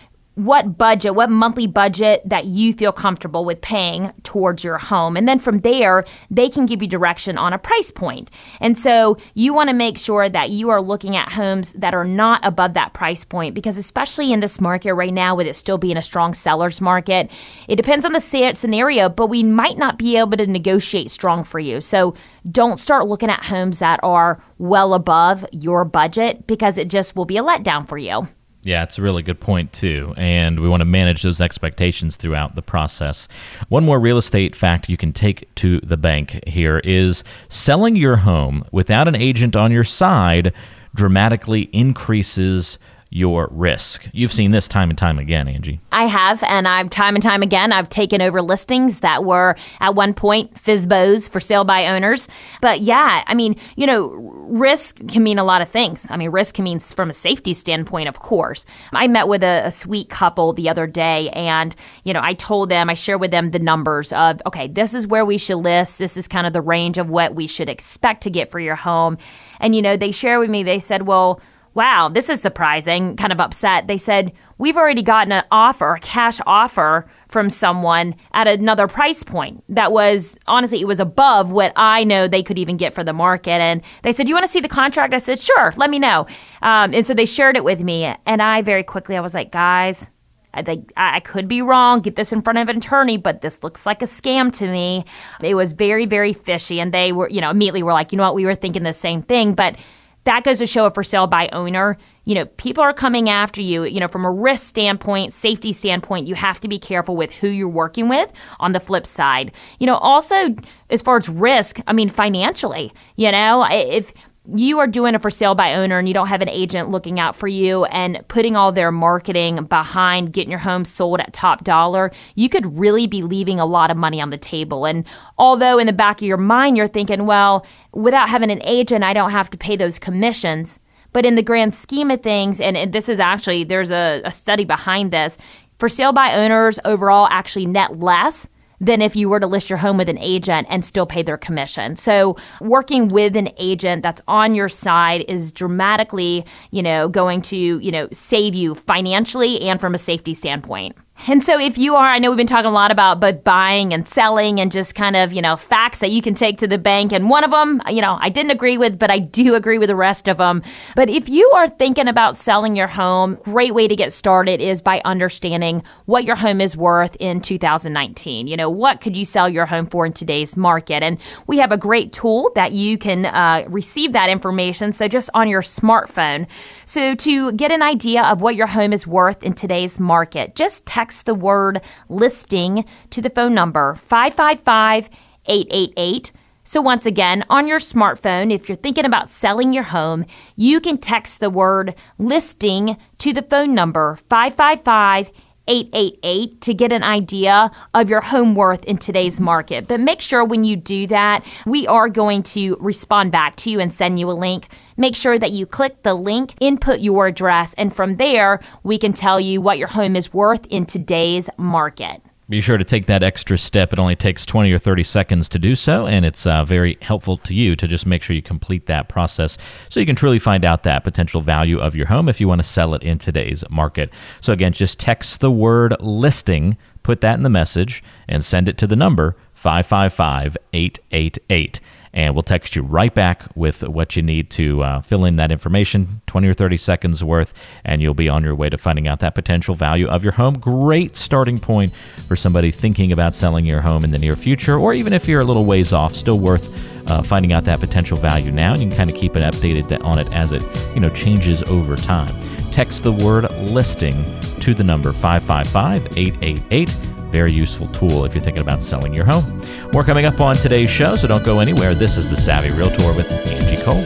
what 0.45 0.79
budget, 0.79 1.15
what 1.15 1.29
monthly 1.29 1.67
budget 1.67 2.23
that 2.25 2.47
you 2.47 2.73
feel 2.73 2.93
comfortable 2.93 3.45
with 3.45 3.61
paying 3.61 4.11
towards 4.23 4.65
your 4.65 4.79
home. 4.79 5.15
And 5.15 5.29
then 5.29 5.39
from 5.39 5.61
there, 5.61 6.07
they 6.31 6.49
can 6.49 6.65
give 6.65 6.81
you 6.81 6.89
direction 6.89 7.37
on 7.37 7.53
a 7.53 7.59
price 7.59 7.91
point. 7.91 8.31
And 8.59 8.77
so 8.77 9.19
you 9.35 9.53
want 9.53 9.69
to 9.69 9.75
make 9.75 9.99
sure 9.99 10.31
that 10.31 10.49
you 10.49 10.71
are 10.71 10.81
looking 10.81 11.15
at 11.15 11.33
homes 11.33 11.75
that 11.75 11.93
are 11.93 12.07
not 12.07 12.41
above 12.43 12.73
that 12.73 12.95
price 12.95 13.23
point 13.23 13.55
because, 13.55 13.77
especially 13.77 14.33
in 14.33 14.41
this 14.41 14.63
market 14.63 14.95
right 14.95 15.13
now, 15.13 15.35
with 15.35 15.47
it 15.47 15.57
still 15.57 15.77
being 15.77 15.99
a 15.99 16.03
strong 16.03 16.33
seller's 16.33 16.81
market, 16.81 17.31
it 17.69 17.77
depends 17.77 18.07
on 18.07 18.13
the 18.13 18.21
scenario, 18.21 19.11
but 19.11 19.27
we 19.27 19.43
might 19.43 19.77
not 19.77 19.99
be 19.99 20.17
able 20.17 20.39
to 20.39 20.47
negotiate 20.47 21.11
strong 21.11 21.45
for 21.45 21.59
you. 21.59 21.83
So 21.83 22.15
don't 22.51 22.81
start 22.81 23.07
looking 23.07 23.29
at 23.29 23.45
homes 23.45 23.81
that 23.81 24.01
are 24.03 24.43
well 24.57 24.95
above 24.95 25.45
your 25.53 25.85
budget 25.85 26.47
because 26.47 26.79
it 26.79 26.89
just 26.89 27.15
will 27.15 27.27
be 27.27 27.37
a 27.37 27.43
letdown 27.43 27.87
for 27.87 27.99
you. 27.99 28.27
Yeah, 28.63 28.83
it's 28.83 28.99
a 28.99 29.03
really 29.03 29.23
good 29.23 29.41
point, 29.41 29.73
too. 29.73 30.13
And 30.19 30.61
we 30.61 30.69
want 30.69 30.83
to 30.83 30.85
manage 30.85 31.23
those 31.23 31.41
expectations 31.41 32.17
throughout 32.17 32.57
the 32.57 32.63
process. 32.63 33.27
One 33.69 33.85
more 33.85 33.99
real 33.99 34.19
estate 34.19 34.55
fact 34.55 34.89
you 34.89 34.99
can 34.99 35.13
take 35.13 35.55
to 35.57 35.81
the 35.81 35.97
bank 35.97 36.41
here 36.47 36.79
is 36.81 37.25
selling 37.49 37.97
your 37.97 38.17
home 38.17 38.65
without 38.71 39.09
an 39.09 39.17
agent 39.17 39.57
on 39.57 39.73
your 39.73 39.85
side 39.85 40.53
dramatically 40.95 41.63
increases 41.73 42.79
your 43.11 43.49
risk. 43.51 44.09
You've 44.13 44.33
seen 44.33 44.53
this 44.53 44.69
time 44.69 44.89
and 44.89 44.99
time 44.99 45.19
again, 45.19 45.49
Angie. 45.49 45.81
I 45.91 46.07
have, 46.07 46.43
and 46.45 46.69
I've 46.69 46.91
time 46.91 47.17
and 47.17 47.23
time 47.23 47.43
again, 47.43 47.73
I've 47.73 47.89
taken 47.89 48.23
over 48.23 48.41
listings 48.41 49.01
that 49.01 49.25
were 49.25 49.57
at 49.81 49.97
one 49.97 50.15
point 50.15 50.55
FSBOs 50.55 51.29
for 51.29 51.41
sale 51.41 51.65
by 51.65 51.89
owners. 51.89 52.29
But 52.61 52.83
yeah, 52.83 53.25
I 53.27 53.35
mean, 53.35 53.57
you 53.75 53.85
know, 53.85 54.11
risk 54.49 55.01
can 55.09 55.25
mean 55.25 55.39
a 55.41 55.45
lot 55.45 55.61
of 55.61 55.69
things. 55.69 56.07
I 56.09 56.17
mean, 56.17 56.31
risk 56.31 56.55
can 56.55 56.65
mean 56.65 56.79
from 56.79 57.11
a 57.11 57.15
safety 57.15 57.53
standpoint, 57.53 58.09
of 58.09 58.21
course. 58.21 58.65
I 58.93 59.09
met 59.09 59.27
with 59.27 59.43
a, 59.43 59.63
a 59.65 59.73
sweet 59.73 60.09
couple 60.09 60.53
the 60.53 60.69
other 60.69 60.87
day, 60.87 61.31
and, 61.31 61.75
you 62.05 62.13
know, 62.13 62.21
I 62.23 62.35
told 62.35 62.69
them, 62.69 62.89
I 62.89 62.95
shared 62.95 63.21
with 63.21 63.33
them 63.33 63.51
the 63.51 63.59
numbers 63.59 64.13
of, 64.13 64.41
okay, 64.47 64.69
this 64.69 64.95
is 64.95 65.09
where 65.09 65.27
we 65.27 65.37
should 65.37 65.57
list. 65.57 65.99
This 65.99 66.17
is 66.17 66.29
kind 66.29 66.47
of 66.47 66.53
the 66.53 66.63
range 66.63 66.97
of 66.97 67.11
what 67.11 67.35
we 67.35 67.49
should 67.49 67.69
expect 67.69 68.23
to 68.23 68.31
get 68.31 68.53
for 68.53 68.61
your 68.61 68.77
home. 68.77 69.19
And, 69.59 69.75
you 69.75 69.83
know, 69.83 69.97
they 69.97 70.13
share 70.13 70.39
with 70.39 70.49
me, 70.49 70.63
they 70.63 70.79
said, 70.79 71.03
well, 71.03 71.41
wow, 71.75 72.09
this 72.09 72.29
is 72.29 72.41
surprising, 72.41 73.17
kind 73.17 73.33
of 73.33 73.41
upset. 73.41 73.87
They 73.87 73.99
said, 73.99 74.33
We've 74.59 74.77
already 74.77 75.03
gotten 75.03 75.33
an 75.33 75.45
offer, 75.51 75.95
a 75.95 76.01
cash 76.01 76.39
offer 76.47 77.09
from 77.29 77.49
someone 77.49 78.15
at 78.33 78.47
another 78.47 78.87
price 78.87 79.23
point 79.23 79.65
that 79.71 79.93
was 79.93 80.37
honestly, 80.47 80.81
it 80.81 80.87
was 80.87 81.01
above 81.01 81.51
what 81.51 81.73
I 81.77 82.05
know 82.05 82.29
they 82.29 82.43
could 82.43 82.59
even 82.59 82.77
get 82.77 82.95
for 82.95 83.03
the 83.03 83.15
market. 83.15 83.53
And 83.53 83.81
they 84.03 84.13
said, 84.13 84.27
Do 84.27 84.31
You 84.31 84.35
want 84.35 84.45
to 84.45 84.53
see 84.53 84.61
the 84.61 84.69
contract? 84.69 85.15
I 85.15 85.19
said, 85.19 85.41
Sure, 85.41 85.73
let 85.77 85.91
me 85.91 85.99
know. 85.99 86.27
Um, 86.63 86.93
and 86.93 87.07
so 87.07 87.15
they 87.15 87.27
shared 87.27 87.57
it 87.57 87.65
with 87.65 87.81
me. 87.81 88.15
And 88.27 88.43
I 88.43 88.63
very 88.63 88.83
quickly, 88.83 89.17
I 89.17 89.21
was 89.21 89.35
like, 89.35 89.53
Guys, 89.53 90.07
I 90.53 90.63
think 90.63 90.93
I 90.97 91.21
could 91.21 91.47
be 91.47 91.63
wrong. 91.63 92.01
Get 92.01 92.17
this 92.17 92.33
in 92.33 92.43
front 92.43 92.59
of 92.59 92.69
an 92.69 92.79
attorney, 92.79 93.17
but 93.17 93.41
this 93.41 93.63
looks 93.63 93.87
like 93.87 94.03
a 94.03 94.07
scam 94.07 94.53
to 94.55 94.67
me. 94.67 95.05
It 95.41 95.55
was 95.55 95.73
very, 95.73 96.07
very 96.07 96.33
fishy, 96.33 96.81
and 96.81 96.93
they 96.93 97.13
were, 97.13 97.31
you 97.31 97.41
know, 97.41 97.51
immediately 97.51 97.83
were 97.83 97.93
like, 97.93 98.11
you 98.11 98.19
know 98.19 98.25
what, 98.25 98.35
we 98.35 98.45
were 98.45 98.57
thinking 98.57 98.83
the 98.83 98.93
same 98.93 99.23
thing. 99.23 99.55
But 99.55 99.77
that 100.25 100.45
goes 100.45 100.59
to 100.59 100.67
show 100.67 100.87
a 100.87 100.91
for 100.91 101.03
sale 101.03 101.27
by 101.27 101.49
owner. 101.53 101.97
You 102.25 102.35
know, 102.35 102.45
people 102.45 102.83
are 102.85 102.93
coming 102.93 103.29
after 103.29 103.61
you. 103.61 103.85
You 103.85 104.01
know, 104.01 104.09
from 104.09 104.25
a 104.25 104.31
risk 104.31 104.67
standpoint, 104.67 105.33
safety 105.33 105.73
standpoint, 105.73 106.27
you 106.27 106.35
have 106.35 106.61
to 106.61 106.69
be 106.69 106.79
careful 106.79 107.17
with 107.17 107.31
who 107.33 107.49
you're 107.49 107.69
working 107.69 108.09
with. 108.09 108.33
On 108.61 108.73
the 108.73 108.81
flip 108.81 109.07
side, 109.07 109.53
you 109.79 109.87
know, 109.87 109.97
also 109.97 110.55
as 110.91 111.03
far 111.03 111.17
as 111.17 111.29
risk, 111.29 111.81
I 111.87 111.93
mean, 111.93 112.09
financially, 112.09 112.93
you 113.17 113.31
know, 113.33 113.67
if 113.71 114.13
you 114.57 114.79
are 114.79 114.87
doing 114.87 115.15
a 115.15 115.19
for 115.19 115.31
sale 115.31 115.55
by 115.55 115.75
owner 115.75 115.99
and 115.99 116.09
you 116.09 116.15
don't 116.15 116.29
have 116.29 116.41
an 116.41 116.49
agent 116.49 116.91
looking 116.91 117.21
out 117.21 117.37
for 117.37 117.47
you 117.47 117.85
and 117.87 118.25
putting 118.29 118.57
all 118.57 118.73
their 118.73 118.91
marketing 118.91 119.65
behind 119.65 120.33
getting 120.33 120.51
your 120.51 120.59
home 120.59 120.85
sold 120.85 121.21
at 121.21 121.33
top 121.33 121.63
dollar, 121.63 122.11
you 122.35 122.49
could 122.49 122.79
really 122.79 123.07
be 123.07 123.23
leaving 123.23 123.61
a 123.61 123.67
lot 123.67 123.91
of 123.91 123.97
money 123.97 124.21
on 124.21 124.31
the 124.31 124.39
table. 124.39 124.87
And 124.87 125.05
although 125.39 125.79
in 125.79 125.87
the 125.87 125.93
back 125.93 126.21
of 126.21 126.27
your 126.27 126.39
mind 126.39 126.77
you're 126.77 126.89
thinking, 126.89 127.27
well, 127.27 127.67
without 127.93 128.29
having 128.29 128.51
an 128.51 128.63
agent, 128.65 129.05
I 129.05 129.13
don't 129.13 129.31
have 129.31 129.51
to 129.51 129.59
pay 129.59 129.77
those 129.77 129.99
commissions. 129.99 130.79
But 131.13 131.27
in 131.27 131.35
the 131.35 131.43
grand 131.43 131.75
scheme 131.75 132.11
of 132.11 132.23
things, 132.23 132.61
and, 132.61 132.93
this 132.93 133.09
is 133.09 133.19
actually, 133.19 133.65
there's 133.65 133.91
a, 133.91 134.23
a 134.25 134.31
study 134.31 134.65
behind 134.65 135.11
this, 135.11 135.37
for 135.79 135.89
sale 135.89 136.13
by 136.13 136.35
owners 136.35 136.79
overall 136.85 137.27
actually 137.31 137.67
net 137.67 137.99
less 137.99 138.47
than 138.81 139.03
if 139.03 139.15
you 139.15 139.29
were 139.29 139.41
to 139.41 139.47
list 139.47 139.69
your 139.69 139.79
home 139.79 139.99
with 139.99 140.09
an 140.09 140.19
agent 140.19 140.67
and 140.71 140.85
still 140.85 141.07
pay 141.07 141.23
their 141.23 141.37
commission. 141.37 141.97
So 141.97 142.37
working 142.61 143.09
with 143.09 143.37
an 143.37 143.51
agent 143.59 144.03
that's 144.03 144.23
on 144.27 144.55
your 144.55 144.69
side 144.69 145.25
is 145.29 145.53
dramatically, 145.53 146.45
you 146.71 146.83
know, 146.83 147.09
going 147.09 147.43
to, 147.43 147.57
you 147.57 147.93
know, 147.93 148.09
save 148.13 148.55
you 148.55 148.75
financially 148.75 149.61
and 149.61 149.81
from 149.81 149.95
a 149.95 149.99
safety 149.99 150.35
standpoint. 150.35 150.97
And 151.29 151.45
so, 151.45 151.61
if 151.61 151.77
you 151.77 151.97
are, 151.97 152.07
I 152.07 152.19
know 152.19 152.31
we've 152.31 152.39
been 152.39 152.47
talking 152.47 152.71
a 152.71 152.73
lot 152.73 152.91
about 152.91 153.21
both 153.21 153.45
buying 153.45 153.93
and 153.93 154.09
selling 154.09 154.59
and 154.59 154.73
just 154.73 154.95
kind 154.95 155.17
of, 155.17 155.35
you 155.35 155.43
know, 155.43 155.55
facts 155.55 155.99
that 156.01 156.11
you 156.11 156.23
can 156.23 156.35
take 156.35 156.57
to 156.59 156.67
the 156.67 156.79
bank. 156.79 157.13
And 157.13 157.29
one 157.29 157.45
of 157.45 157.51
them, 157.51 157.83
you 157.89 158.01
know, 158.01 158.17
I 158.21 158.31
didn't 158.31 158.53
agree 158.53 158.79
with, 158.79 158.99
but 158.99 159.11
I 159.11 159.19
do 159.19 159.55
agree 159.55 159.77
with 159.77 159.89
the 159.89 159.97
rest 159.97 160.29
of 160.29 160.39
them. 160.39 160.63
But 160.97 161.11
if 161.11 161.29
you 161.29 161.51
are 161.51 161.69
thinking 161.69 162.09
about 162.09 162.37
selling 162.37 162.75
your 162.75 162.87
home, 162.87 163.37
great 163.43 163.75
way 163.75 163.87
to 163.87 163.95
get 163.95 164.15
started 164.15 164.63
is 164.63 164.81
by 164.81 165.03
understanding 165.05 165.83
what 166.07 166.25
your 166.25 166.37
home 166.37 166.61
is 166.61 166.75
worth 166.75 167.17
in 167.21 167.43
2019. 167.43 168.47
You 168.47 168.57
know, 168.57 168.71
what 168.71 169.03
could 169.03 169.15
you 169.15 169.27
sell 169.27 169.49
your 169.49 169.67
home 169.67 169.87
for 169.87 170.07
in 170.07 170.15
today's 170.15 170.57
market? 170.57 171.03
And 171.03 171.19
we 171.47 171.59
have 171.59 171.71
a 171.71 171.79
great 171.79 172.15
tool 172.15 172.51
that 172.55 172.73
you 172.73 172.97
can 172.97 173.27
uh, 173.27 173.65
receive 173.69 174.13
that 174.13 174.31
information. 174.31 174.93
So, 174.93 175.07
just 175.07 175.29
on 175.35 175.49
your 175.49 175.63
smartphone. 175.63 176.47
So, 176.87 177.15
to 177.15 177.53
get 177.53 177.71
an 177.71 177.83
idea 177.83 178.23
of 178.23 178.41
what 178.41 178.55
your 178.57 178.67
home 178.67 178.95
is 178.95 179.07
worth 179.07 179.43
in 179.43 179.53
today's 179.53 180.01
market, 180.01 180.55
just 180.55 180.87
text 180.87 181.10
the 181.25 181.35
word 181.35 181.81
listing 182.09 182.85
to 183.11 183.21
the 183.21 183.31
phone 183.31 183.55
number 183.55 183.95
555 183.95 185.11
888. 185.47 186.33
So, 186.63 186.81
once 186.81 187.07
again, 187.07 187.45
on 187.51 187.67
your 187.67 187.79
smartphone, 187.81 188.53
if 188.53 188.69
you're 188.69 188.77
thinking 188.77 189.05
about 189.05 189.31
selling 189.31 189.73
your 189.73 189.85
home, 189.85 190.25
you 190.57 190.81
can 190.81 190.99
text 190.99 191.41
the 191.41 191.51
word 191.51 191.95
listing 192.19 192.97
to 193.19 193.33
the 193.33 193.43
phone 193.43 193.75
number 193.75 194.17
555 194.29 195.31
888 195.71 196.61
to 196.63 196.75
get 196.75 196.93
an 196.93 197.05
idea 197.05 197.71
of 197.95 198.11
your 198.11 198.21
home 198.21 198.57
worth 198.57 198.83
in 198.85 198.99
today's 198.99 199.39
market. 199.39 199.87
But 199.87 200.01
make 200.01 200.21
sure 200.21 200.45
when 200.45 200.65
you 200.65 200.75
do 200.75 201.07
that, 201.07 201.47
we 201.65 201.87
are 201.87 202.09
going 202.09 202.43
to 202.55 202.77
respond 202.81 203.31
back 203.31 203.55
to 203.57 203.71
you 203.71 203.79
and 203.79 203.93
send 203.93 204.19
you 204.19 204.29
a 204.29 204.33
link. 204.33 204.67
Make 204.97 205.15
sure 205.15 205.39
that 205.39 205.53
you 205.53 205.67
click 205.67 206.03
the 206.03 206.15
link, 206.15 206.55
input 206.61 206.99
your 206.99 207.29
address, 207.29 207.73
and 207.79 207.95
from 207.95 208.17
there, 208.17 208.61
we 208.83 208.99
can 208.99 209.13
tell 209.13 209.39
you 209.39 209.61
what 209.61 209.79
your 209.79 209.87
home 209.89 210.17
is 210.17 210.35
worth 210.35 210.67
in 210.67 210.87
today's 210.87 211.49
market. 211.57 212.21
Be 212.51 212.61
sure 212.61 212.79
to 212.79 212.85
take 212.85 213.07
that 213.07 213.23
extra 213.23 213.57
step. 213.57 213.93
It 213.93 214.01
only 214.01 214.17
takes 214.17 214.45
20 214.45 214.73
or 214.73 214.79
30 214.79 215.05
seconds 215.05 215.49
to 215.51 215.59
do 215.61 215.77
so, 215.77 216.09
and 216.09 216.25
it's 216.27 216.49
uh, 216.49 216.65
very 216.65 216.99
helpful 217.01 217.37
to 217.37 217.55
you 217.55 217.77
to 217.77 217.87
just 217.87 218.07
make 218.07 218.25
sure 218.25 218.35
you 218.35 218.43
complete 218.43 218.87
that 218.87 219.09
process 219.09 219.57
so 219.89 220.01
you 220.01 220.07
can 220.07 220.17
truly 220.17 220.41
find 220.41 220.65
out 220.65 220.83
that 220.83 221.05
potential 221.05 221.41
value 221.41 221.79
of 221.79 221.95
your 221.95 222.07
home 222.07 222.29
if 222.29 222.41
you 222.41 222.49
want 222.49 222.59
to 222.59 222.67
sell 222.67 222.93
it 222.95 223.05
in 223.05 223.19
today's 223.19 223.63
market. 223.71 224.11
So, 224.41 224.53
again, 224.53 224.73
just 224.73 224.99
text 224.99 225.39
the 225.39 225.51
word 225.51 225.95
listing, 226.01 226.77
put 227.05 227.21
that 227.21 227.35
in 227.35 227.45
the 227.45 227.51
message, 227.51 228.03
and 228.27 228.45
send 228.45 228.69
it 228.69 228.77
to 228.79 228.89
the 228.89 228.97
number 228.97 229.37
555 229.55 230.57
888 230.73 231.81
and 232.13 232.35
we'll 232.35 232.43
text 232.43 232.75
you 232.75 232.83
right 232.83 233.15
back 233.15 233.45
with 233.55 233.87
what 233.87 234.17
you 234.17 234.23
need 234.23 234.51
to 234.51 234.83
uh, 234.83 235.01
fill 235.01 235.25
in 235.25 235.37
that 235.37 235.53
information 235.53 236.21
20 236.27 236.49
or 236.49 236.55
30 236.55 236.77
seconds 236.77 237.23
worth 237.23 237.55
and 237.85 238.01
you'll 238.03 238.15
be 238.15 238.29
on 238.29 238.43
your 238.43 238.55
way 238.55 238.69
to 238.69 238.77
finding 238.77 239.07
out 239.07 239.21
that 239.21 239.35
potential 239.35 239.75
value 239.75 240.09
of 240.09 240.25
your 240.25 240.33
home. 240.33 240.55
Great 240.55 241.17
starting 241.17 241.59
point 241.59 241.93
for 242.27 242.37
somebody 242.37 242.71
thinking 242.71 243.13
about 243.13 243.35
selling 243.35 243.65
your 243.65 243.81
home 243.81 244.05
in 244.05 244.11
the 244.11 244.19
near 244.19 244.37
future 244.37 244.77
or 244.77 244.93
even 244.93 245.13
if 245.13 245.29
you're 245.29 245.41
a 245.41 245.45
little 245.45 245.65
ways 245.65 245.93
off 245.93 246.15
still 246.15 246.39
worth 246.39 246.69
uh, 247.11 247.23
finding 247.23 247.53
out 247.53 247.65
that 247.65 247.81
potential 247.81 248.17
value 248.17 248.53
now 248.53 248.73
and 248.73 248.83
you 248.83 248.89
can 248.89 248.97
kind 248.97 249.11
of 249.11 249.17
keep 249.17 249.37
it 249.37 249.43
updated 249.43 250.05
on 250.05 250.19
it 250.19 250.33
as 250.33 250.53
it 250.53 250.63
you 250.95 251.01
know 251.01 251.11
changes 251.11 251.63
over 251.65 251.97
time. 251.97 252.35
Text 252.71 253.03
the 253.03 253.13
word 253.13 253.51
listing 253.69 254.25
to 254.61 254.75
the 254.75 254.85
number 254.85 255.13
555 255.13 256.17
888 256.17 257.10
very 257.31 257.53
useful 257.53 257.87
tool 257.89 258.25
if 258.25 258.35
you're 258.35 258.43
thinking 258.43 258.63
about 258.63 258.83
selling 258.83 259.15
your 259.15 259.25
home. 259.25 259.63
More 259.93 260.05
coming 260.05 260.27
up 260.27 260.41
on 260.41 260.57
today's 260.57 260.91
show, 260.91 261.15
so 261.15 261.29
don't 261.29 261.45
go 261.45 261.61
anywhere. 261.61 261.95
This 261.95 262.17
is 262.17 262.29
the 262.29 262.37
Savvy 262.37 262.71
Realtor 262.71 263.15
with 263.15 263.31
Angie 263.31 263.83
Cole. 263.83 264.05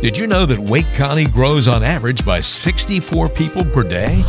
Did 0.00 0.16
you 0.16 0.28
know 0.28 0.46
that 0.46 0.60
Wake 0.60 0.90
County 0.92 1.24
grows 1.24 1.66
on 1.66 1.82
average 1.82 2.24
by 2.24 2.40
64 2.40 3.28
people 3.30 3.64
per 3.64 3.82
day? 3.82 4.22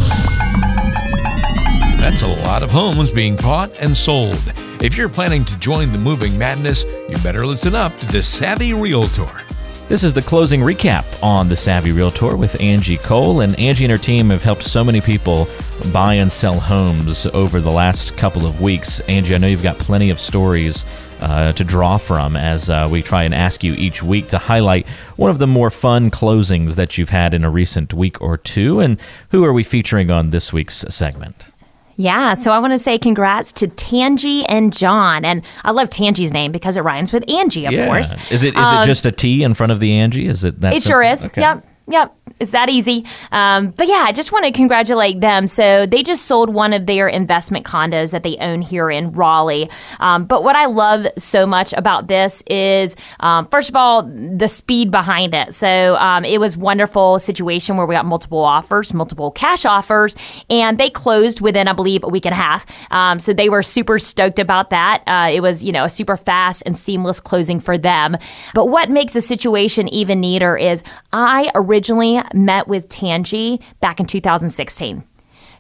That's 2.00 2.24
a 2.24 2.28
lot 2.28 2.64
of 2.64 2.72
homes 2.72 3.12
being 3.12 3.36
bought 3.36 3.72
and 3.80 3.96
sold. 3.96 4.52
If 4.82 4.98
you're 4.98 5.10
planning 5.10 5.46
to 5.46 5.58
join 5.60 5.92
the 5.92 6.00
moving 6.00 6.40
madness, 6.40 6.86
you 7.08 7.18
better 7.22 7.46
listen 7.46 7.76
up 7.76 8.00
to 8.00 8.06
the 8.08 8.24
Savvy 8.24 8.74
Realtor. 8.74 9.30
This 9.90 10.04
is 10.04 10.14
the 10.14 10.22
closing 10.22 10.62
recap 10.62 11.24
on 11.24 11.50
the 11.50 11.56
Savvy 11.56 11.92
Realtor 11.92 12.38
with 12.38 12.62
Angie 12.62 12.98
Cole. 12.98 13.42
And 13.42 13.58
Angie 13.58 13.86
and 13.86 13.92
her 13.92 13.98
team 13.98 14.30
have 14.30 14.44
helped 14.44 14.62
so 14.62 14.84
many 14.84 15.02
people 15.02 15.48
buy 15.92 16.14
and 16.14 16.32
sell 16.32 16.60
homes 16.60 17.26
over 17.26 17.60
the 17.60 17.72
last 17.72 18.16
couple 18.16 18.46
of 18.46 18.62
weeks. 18.62 19.00
Angie, 19.10 19.34
I 19.34 19.40
know 19.40 19.48
you've 19.48 19.64
got 19.64 19.80
plenty 19.80 20.12
of 20.12 20.20
stories 20.20 20.86
uh, 21.22 21.54
to 21.54 21.64
draw 21.64 21.98
from 21.98 22.36
as 22.36 22.70
uh, 22.70 22.88
we 22.92 23.02
try 23.02 23.24
and 23.24 23.34
ask 23.34 23.64
you 23.64 23.74
each 23.74 24.04
week 24.04 24.28
to 24.28 24.38
highlight 24.38 24.88
one 25.16 25.32
of 25.32 25.40
the 25.40 25.48
more 25.48 25.72
fun 25.72 26.12
closings 26.12 26.76
that 26.76 27.00
you've 27.00 27.10
had 27.10 27.34
in 27.34 27.44
a 27.44 27.50
recent 27.50 27.92
week 27.92 28.22
or 28.22 28.38
two. 28.38 28.80
And 28.80 29.02
who 29.32 29.44
are 29.44 29.54
we 29.54 29.64
featuring 29.64 30.12
on 30.12 30.30
this 30.30 30.54
week's 30.54 30.86
segment? 30.90 31.48
Yeah, 32.00 32.34
so 32.34 32.52
I 32.52 32.60
want 32.60 32.72
to 32.72 32.80
say 32.80 32.98
congrats 32.98 33.52
to 33.52 33.68
Tangi 33.68 34.46
and 34.46 34.72
John, 34.72 35.26
and 35.26 35.44
I 35.66 35.72
love 35.72 35.90
Tangi's 35.90 36.32
name 36.32 36.54
because 36.54 36.78
it 36.78 36.82
rhymes 36.82 37.12
with 37.12 37.30
Angie, 37.30 37.66
of 37.66 37.74
yeah. 37.74 37.88
course. 37.88 38.14
Is 38.32 38.42
it 38.46 38.58
is 38.58 38.66
um, 38.66 38.82
it 38.82 38.86
just 38.86 39.06
a 39.06 39.12
T 39.12 39.44
in 39.44 39.54
front 39.54 39.74
of 39.74 39.82
the 39.82 39.94
Angie? 39.98 40.26
Is 40.26 40.46
it 40.46 40.62
that? 40.62 40.74
It 40.74 40.82
sure 40.82 41.04
is. 41.04 41.26
Okay. 41.26 41.42
Yep. 41.42 41.68
Yep, 41.90 42.16
it's 42.40 42.52
that 42.52 42.70
easy. 42.70 43.04
Um, 43.32 43.72
but 43.72 43.88
yeah, 43.88 44.06
I 44.08 44.12
just 44.12 44.32
want 44.32 44.46
to 44.46 44.52
congratulate 44.52 45.22
them. 45.22 45.48
So 45.48 45.88
they 45.88 46.04
just 46.04 46.26
sold 46.26 46.54
one 46.54 46.72
of 46.72 46.86
their 46.86 47.08
investment 47.08 47.66
condos 47.66 48.12
that 48.12 48.22
they 48.22 48.38
own 48.38 48.62
here 48.62 48.92
in 48.92 49.12
Raleigh. 49.12 49.72
Um, 50.00 50.26
but 50.26 50.44
what 50.44 50.56
I 50.56 50.68
love 50.68 51.08
so 51.18 51.48
much 51.48 51.74
about 51.74 52.08
this 52.08 52.44
is, 52.46 52.96
um, 53.22 53.48
first 53.48 53.70
of 53.70 53.76
all, 53.76 54.04
the 54.04 54.48
speed 54.48 54.92
behind 54.92 55.34
it. 55.34 55.56
So 55.56 55.96
um, 55.96 56.24
it 56.26 56.40
was 56.40 56.56
wonderful 56.56 57.18
situation 57.18 57.76
where 57.76 57.88
we 57.88 57.96
got 57.96 58.06
multiple 58.06 58.44
offers, 58.44 58.94
multiple 58.94 59.32
cash 59.32 59.66
offers, 59.66 60.16
and 60.48 60.78
they 60.78 60.92
closed 60.92 61.42
within, 61.42 61.68
I 61.68 61.74
believe, 61.74 62.04
a 62.04 62.08
week 62.08 62.26
and 62.28 62.34
a 62.34 62.38
half. 62.38 62.68
Um, 62.92 63.20
so 63.20 63.34
they 63.34 63.50
were 63.50 63.64
super 63.64 63.98
stoked 63.98 64.38
about 64.38 64.70
that. 64.70 65.02
Uh, 65.08 65.32
it 65.34 65.42
was, 65.42 65.64
you 65.64 65.72
know, 65.72 65.86
a 65.86 65.90
super 65.90 66.18
fast 66.18 66.62
and 66.68 66.78
seamless 66.78 67.20
closing 67.20 67.60
for 67.60 67.80
them. 67.80 68.16
But 68.54 68.68
what 68.68 68.92
makes 68.92 69.14
the 69.14 69.22
situation 69.22 69.88
even 69.88 70.20
neater 70.20 70.56
is 70.56 70.84
I 71.12 71.50
originally 71.56 71.79
originally 71.80 72.22
met 72.34 72.68
with 72.68 72.90
Tangi 72.90 73.62
back 73.80 74.02
in 74.02 74.06
2016. 74.06 75.02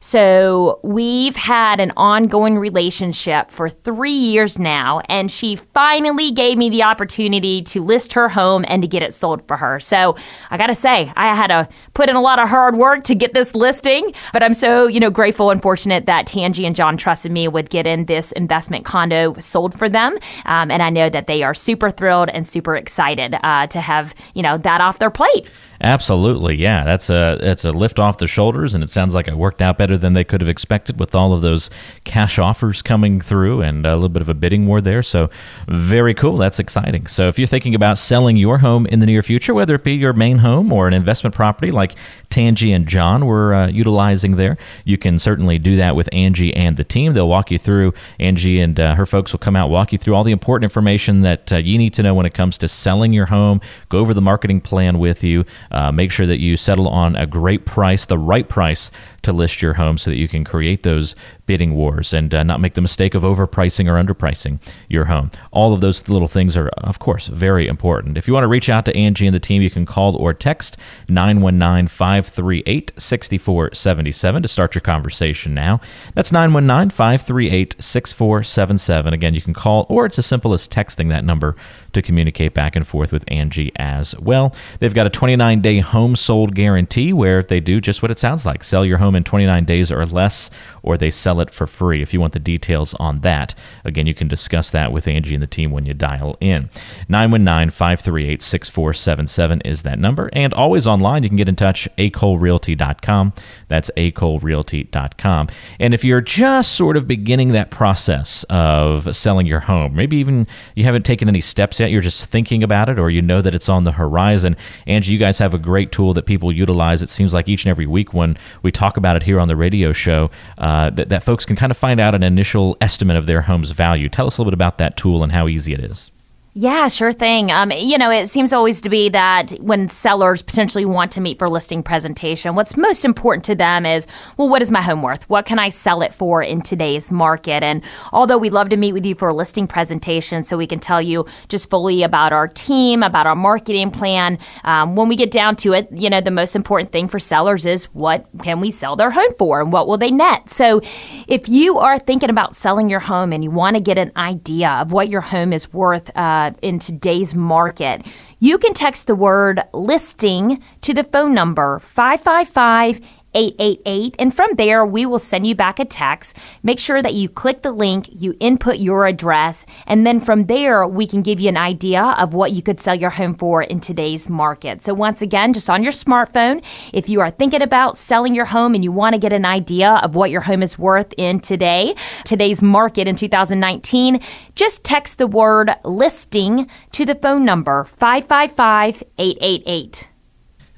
So 0.01 0.79
we've 0.81 1.35
had 1.35 1.81
an 1.81 1.91
ongoing 1.97 2.57
relationship 2.57 3.51
for 3.51 3.67
three 3.67 4.11
years 4.11 4.57
now, 4.57 5.01
and 5.09 5.29
she 5.29 5.57
finally 5.57 6.31
gave 6.31 6.57
me 6.57 6.69
the 6.69 6.83
opportunity 6.83 7.61
to 7.63 7.81
list 7.81 8.13
her 8.13 8.29
home 8.29 8.63
and 8.67 8.81
to 8.81 8.87
get 8.87 9.03
it 9.03 9.13
sold 9.13 9.45
for 9.47 9.57
her. 9.57 9.79
So 9.81 10.15
I 10.51 10.57
gotta 10.57 10.75
say, 10.75 11.11
I 11.17 11.35
had 11.35 11.47
to 11.47 11.67
put 11.95 12.09
in 12.09 12.15
a 12.15 12.21
lot 12.21 12.39
of 12.39 12.47
hard 12.47 12.77
work 12.77 13.03
to 13.05 13.15
get 13.15 13.33
this 13.33 13.55
listing, 13.55 14.13
but 14.31 14.41
I'm 14.41 14.53
so, 14.53 14.87
you 14.87 15.01
know, 15.01 15.09
grateful 15.09 15.51
and 15.51 15.61
fortunate 15.61 16.05
that 16.05 16.27
Tangi 16.27 16.65
and 16.65 16.75
John 16.75 16.95
trusted 16.95 17.31
me 17.31 17.49
with 17.49 17.69
getting 17.69 18.05
this 18.05 18.31
investment 18.33 18.85
condo 18.85 19.35
sold 19.39 19.77
for 19.77 19.89
them. 19.89 20.17
Um, 20.45 20.71
and 20.71 20.81
I 20.81 20.89
know 20.89 21.09
that 21.09 21.27
they 21.27 21.43
are 21.43 21.53
super 21.53 21.89
thrilled 21.89 22.29
and 22.29 22.47
super 22.47 22.77
excited 22.77 23.35
uh, 23.43 23.67
to 23.67 23.81
have, 23.81 24.15
you 24.33 24.43
know, 24.43 24.57
that 24.57 24.79
off 24.79 24.99
their 24.99 25.11
plate. 25.11 25.49
Absolutely, 25.81 26.55
yeah. 26.55 26.83
That's 26.83 27.09
a 27.09 27.37
that's 27.39 27.63
a 27.63 27.71
lift 27.71 27.99
off 27.99 28.17
the 28.17 28.27
shoulders, 28.27 28.75
and 28.75 28.83
it 28.83 28.89
sounds 28.89 29.15
like 29.15 29.29
it 29.29 29.35
worked 29.35 29.61
out 29.61 29.77
better 29.77 29.97
than 29.97 30.11
they 30.11 30.25
could 30.25 30.41
have 30.41 30.49
expected 30.49 30.99
with 30.99 31.15
all 31.15 31.31
of 31.31 31.41
those 31.41 31.69
cash 32.03 32.37
offers 32.37 32.81
coming 32.81 33.21
through 33.21 33.61
and 33.61 33.85
a 33.85 33.93
little 33.95 34.09
bit 34.09 34.21
of 34.21 34.27
a 34.27 34.33
bidding 34.33 34.67
war 34.67 34.81
there. 34.81 35.01
So 35.01 35.29
very 35.69 36.13
cool. 36.13 36.35
That's 36.35 36.59
exciting. 36.59 37.07
So 37.07 37.29
if 37.29 37.39
you're 37.39 37.47
thinking 37.47 37.75
about 37.75 37.97
selling 37.97 38.35
your 38.35 38.57
home 38.57 38.87
in 38.87 38.99
the 38.99 39.05
near 39.05 39.23
future, 39.23 39.53
whether 39.53 39.75
it 39.75 39.85
be 39.85 39.93
your 39.93 40.11
main 40.11 40.39
home 40.39 40.73
or 40.73 40.87
an 40.87 40.93
investment 40.93 41.33
property 41.33 41.71
like 41.71 41.95
Tangi 42.29 42.71
and 42.71 42.87
John 42.87 43.25
were 43.25 43.53
uh, 43.53 43.67
utilizing 43.67 44.35
there, 44.35 44.57
you 44.85 44.97
can 44.97 45.19
certainly 45.19 45.57
do 45.57 45.75
that 45.77 45.95
with 45.95 46.09
Angie 46.13 46.53
and 46.55 46.77
the 46.77 46.83
team. 46.83 47.13
They'll 47.13 47.27
walk 47.27 47.51
you 47.51 47.57
through. 47.57 47.93
Angie 48.19 48.59
and 48.59 48.79
uh, 48.79 48.95
her 48.95 49.05
folks 49.05 49.31
will 49.31 49.39
come 49.39 49.55
out 49.55 49.69
walk 49.69 49.91
you 49.91 49.97
through 49.97 50.15
all 50.15 50.23
the 50.23 50.31
important 50.31 50.63
information 50.63 51.21
that 51.21 51.51
uh, 51.53 51.57
you 51.57 51.77
need 51.77 51.93
to 51.93 52.03
know 52.03 52.13
when 52.13 52.25
it 52.25 52.33
comes 52.33 52.57
to 52.59 52.67
selling 52.67 53.13
your 53.13 53.27
home. 53.27 53.61
Go 53.89 53.99
over 53.99 54.13
the 54.13 54.21
marketing 54.21 54.61
plan 54.61 54.99
with 54.99 55.23
you. 55.23 55.45
Uh, 55.71 55.91
make 55.91 56.11
sure 56.11 56.27
that 56.27 56.39
you 56.39 56.57
settle 56.57 56.87
on 56.87 57.15
a 57.15 57.25
great 57.25 57.65
price, 57.65 58.05
the 58.05 58.17
right 58.17 58.47
price 58.47 58.91
to 59.23 59.33
list 59.33 59.61
your 59.61 59.73
home 59.73 59.97
so 59.97 60.11
that 60.11 60.17
you 60.17 60.27
can 60.27 60.43
create 60.43 60.83
those 60.83 61.15
bidding 61.49 61.73
wars 61.73 62.13
and 62.13 62.35
uh, 62.35 62.43
not 62.43 62.61
make 62.61 62.75
the 62.75 62.81
mistake 62.81 63.15
of 63.15 63.23
overpricing 63.23 63.87
or 63.87 63.95
underpricing 63.99 64.59
your 64.87 65.05
home. 65.05 65.31
All 65.49 65.73
of 65.73 65.81
those 65.81 66.07
little 66.07 66.27
things 66.27 66.55
are, 66.55 66.67
of 66.69 66.99
course, 66.99 67.25
very 67.25 67.67
important. 67.67 68.19
If 68.19 68.27
you 68.27 68.35
want 68.35 68.43
to 68.43 68.47
reach 68.47 68.69
out 68.69 68.85
to 68.85 68.95
Angie 68.95 69.25
and 69.25 69.33
the 69.33 69.39
team, 69.39 69.63
you 69.63 69.71
can 69.71 69.83
call 69.83 70.15
or 70.15 70.31
text 70.31 70.77
919 71.07 71.87
538 71.87 72.91
6477 72.95 74.43
to 74.43 74.47
start 74.47 74.75
your 74.75 74.83
conversation 74.83 75.55
now. 75.55 75.81
That's 76.13 76.31
919 76.31 76.91
538 76.91 77.75
6477. 77.79 79.11
Again, 79.11 79.33
you 79.33 79.41
can 79.41 79.55
call 79.55 79.87
or 79.89 80.05
it's 80.05 80.19
as 80.19 80.27
simple 80.27 80.53
as 80.53 80.67
texting 80.67 81.09
that 81.09 81.25
number 81.25 81.55
to 81.93 82.01
communicate 82.01 82.53
back 82.53 82.75
and 82.75 82.87
forth 82.87 83.11
with 83.11 83.23
Angie 83.27 83.71
as 83.75 84.17
well. 84.19 84.53
They've 84.79 84.93
got 84.93 85.07
a 85.07 85.09
29 85.09 85.61
day 85.61 85.79
home 85.79 86.15
sold 86.15 86.55
guarantee 86.55 87.13
where 87.13 87.43
they 87.43 87.59
do 87.59 87.79
just 87.79 88.01
what 88.01 88.11
it 88.11 88.19
sounds 88.19 88.45
like 88.45 88.63
sell 88.63 88.85
your 88.85 88.97
home 88.97 89.15
in 89.15 89.23
29 89.23 89.65
days 89.65 89.91
or 89.91 90.05
less, 90.05 90.49
or 90.83 90.97
they 90.97 91.09
sell 91.09 91.39
it 91.39 91.51
for 91.51 91.67
free. 91.67 92.01
If 92.01 92.13
you 92.13 92.19
want 92.19 92.33
the 92.33 92.39
details 92.39 92.93
on 92.95 93.21
that, 93.21 93.55
again, 93.85 94.07
you 94.07 94.13
can 94.13 94.27
discuss 94.27 94.71
that 94.71 94.91
with 94.91 95.07
Angie 95.07 95.33
and 95.33 95.43
the 95.43 95.47
team 95.47 95.71
when 95.71 95.85
you 95.85 95.93
dial 95.93 96.37
in. 96.39 96.69
919 97.07 97.69
538 97.69 98.41
6477 98.41 99.61
is 99.61 99.83
that 99.83 99.99
number. 99.99 100.29
And 100.33 100.53
always 100.53 100.87
online, 100.87 101.23
you 101.23 101.29
can 101.29 101.37
get 101.37 101.49
in 101.49 101.55
touch, 101.55 101.87
acolerealty.com. 101.97 103.33
That's 103.67 103.91
acolerealty.com. 103.97 105.47
And 105.79 105.93
if 105.93 106.03
you're 106.03 106.21
just 106.21 106.73
sort 106.73 106.97
of 106.97 107.07
beginning 107.07 107.49
that 107.53 107.71
process 107.71 108.43
of 108.49 109.15
selling 109.15 109.45
your 109.45 109.61
home, 109.61 109.95
maybe 109.95 110.17
even 110.17 110.47
you 110.75 110.83
haven't 110.83 111.05
taken 111.05 111.27
any 111.27 111.41
steps 111.41 111.78
you're 111.87 112.01
just 112.01 112.25
thinking 112.25 112.63
about 112.63 112.89
it, 112.89 112.99
or 112.99 113.09
you 113.09 113.21
know 113.21 113.41
that 113.41 113.55
it's 113.55 113.69
on 113.69 113.83
the 113.83 113.91
horizon, 113.91 114.55
Angie, 114.87 115.13
you 115.13 115.19
guys 115.19 115.39
have 115.39 115.53
a 115.53 115.57
great 115.57 115.91
tool 115.91 116.13
that 116.13 116.25
people 116.25 116.51
utilize. 116.51 117.01
It 117.01 117.09
seems 117.09 117.33
like 117.33 117.47
each 117.47 117.65
and 117.65 117.71
every 117.71 117.87
week 117.87 118.13
when 118.13 118.37
we 118.61 118.71
talk 118.71 118.97
about 118.97 119.15
it 119.15 119.23
here 119.23 119.39
on 119.39 119.47
the 119.47 119.55
radio 119.55 119.93
show, 119.93 120.29
uh, 120.57 120.89
that, 120.91 121.09
that 121.09 121.23
folks 121.23 121.45
can 121.45 121.55
kind 121.55 121.71
of 121.71 121.77
find 121.77 121.99
out 121.99 122.15
an 122.15 122.23
initial 122.23 122.77
estimate 122.81 123.17
of 123.17 123.27
their 123.27 123.41
home's 123.41 123.71
value. 123.71 124.09
Tell 124.09 124.27
us 124.27 124.37
a 124.37 124.41
little 124.41 124.51
bit 124.51 124.55
about 124.55 124.77
that 124.79 124.97
tool 124.97 125.23
and 125.23 125.31
how 125.31 125.47
easy 125.47 125.73
it 125.73 125.79
is. 125.79 126.11
Yeah, 126.55 126.87
sure 126.87 127.13
thing. 127.13 127.51
Um, 127.51 127.71
you 127.71 127.95
know, 127.95 128.09
it 128.09 128.27
seems 128.27 128.51
always 128.53 128.81
to 128.81 128.89
be 128.89 129.07
that 129.09 129.51
when 129.59 129.87
sellers 129.87 130.41
potentially 130.41 130.83
want 130.83 131.11
to 131.11 131.21
meet 131.21 131.37
for 131.37 131.47
listing 131.47 131.83
presentation, 131.83 132.55
what's 132.55 132.75
most 132.75 133.05
important 133.05 133.45
to 133.45 133.55
them 133.55 133.85
is, 133.85 134.07
well, 134.35 134.49
what 134.49 134.63
is 134.63 134.71
my 134.71 134.81
home 134.81 135.03
worth? 135.03 135.29
What 135.29 135.45
can 135.45 135.59
I 135.59 135.69
sell 135.69 136.01
it 136.01 136.11
for 136.11 136.41
in 136.41 136.63
today's 136.63 137.11
market? 137.11 137.61
And 137.61 137.83
although 138.11 138.39
we 138.39 138.49
love 138.49 138.69
to 138.69 138.77
meet 138.77 138.93
with 138.93 139.05
you 139.05 139.13
for 139.13 139.29
a 139.29 139.33
listing 139.33 139.67
presentation 139.67 140.41
so 140.41 140.57
we 140.57 140.65
can 140.65 140.79
tell 140.79 140.99
you 140.99 141.27
just 141.49 141.69
fully 141.69 142.01
about 142.01 142.33
our 142.33 142.47
team, 142.47 143.03
about 143.03 143.27
our 143.27 143.35
marketing 143.35 143.91
plan, 143.91 144.39
um, 144.63 144.95
when 144.95 145.07
we 145.07 145.15
get 145.15 145.29
down 145.29 145.55
to 145.57 145.73
it, 145.73 145.87
you 145.91 146.09
know, 146.09 146.19
the 146.19 146.31
most 146.31 146.55
important 146.55 146.91
thing 146.91 147.07
for 147.07 147.19
sellers 147.19 147.67
is 147.67 147.85
what 147.93 148.25
can 148.41 148.59
we 148.59 148.71
sell 148.71 148.95
their 148.95 149.11
home 149.11 149.33
for 149.37 149.61
and 149.61 149.71
what 149.71 149.87
will 149.87 149.99
they 149.99 150.09
net? 150.09 150.49
So 150.49 150.81
if 151.27 151.47
you 151.47 151.77
are 151.77 151.99
thinking 151.99 152.31
about 152.31 152.55
selling 152.55 152.89
your 152.89 153.01
home 153.01 153.33
and 153.33 153.43
you 153.43 153.51
want 153.51 153.75
to 153.75 153.81
get 153.81 153.99
an 153.99 154.11
idea 154.17 154.69
of 154.71 154.91
what 154.91 155.09
your 155.09 155.21
home 155.21 155.53
is 155.53 155.71
worth, 155.71 156.09
uh, 156.17 156.38
uh, 156.39 156.51
in 156.61 156.79
today's 156.79 157.35
market, 157.35 158.05
you 158.39 158.57
can 158.57 158.73
text 158.73 159.07
the 159.07 159.15
word 159.15 159.61
listing 159.73 160.61
to 160.81 160.93
the 160.93 161.03
phone 161.03 161.33
number 161.33 161.79
555 161.79 163.01
888. 163.33 164.15
And 164.19 164.35
from 164.35 164.55
there, 164.55 164.85
we 164.85 165.05
will 165.05 165.19
send 165.19 165.45
you 165.45 165.55
back 165.55 165.79
a 165.79 165.85
text. 165.85 166.35
Make 166.63 166.79
sure 166.79 167.01
that 167.01 167.13
you 167.13 167.29
click 167.29 167.61
the 167.61 167.71
link, 167.71 168.09
you 168.11 168.35
input 168.39 168.77
your 168.77 169.05
address, 169.05 169.65
and 169.85 170.05
then 170.05 170.19
from 170.19 170.45
there, 170.45 170.87
we 170.87 171.05
can 171.07 171.21
give 171.21 171.39
you 171.39 171.49
an 171.49 171.57
idea 171.57 172.01
of 172.01 172.33
what 172.33 172.51
you 172.51 172.61
could 172.61 172.79
sell 172.79 172.95
your 172.95 173.09
home 173.09 173.35
for 173.35 173.63
in 173.63 173.79
today's 173.79 174.29
market. 174.29 174.81
So, 174.81 174.93
once 174.93 175.21
again, 175.21 175.53
just 175.53 175.69
on 175.69 175.83
your 175.83 175.91
smartphone, 175.91 176.63
if 176.93 177.09
you 177.09 177.21
are 177.21 177.31
thinking 177.31 177.61
about 177.61 177.97
selling 177.97 178.35
your 178.35 178.45
home 178.45 178.75
and 178.75 178.83
you 178.83 178.91
want 178.91 179.13
to 179.13 179.19
get 179.19 179.33
an 179.33 179.45
idea 179.45 179.99
of 180.03 180.15
what 180.15 180.31
your 180.31 180.41
home 180.41 180.63
is 180.63 180.77
worth 180.79 181.13
in 181.17 181.39
today, 181.39 181.95
today's 182.25 182.61
market 182.61 183.07
in 183.07 183.15
2019, 183.15 184.21
just 184.55 184.83
text 184.83 185.17
the 185.17 185.27
word 185.27 185.71
listing 185.83 186.69
to 186.91 187.05
the 187.05 187.15
phone 187.15 187.45
number 187.45 187.83
555 187.83 189.03
888. 189.17 190.09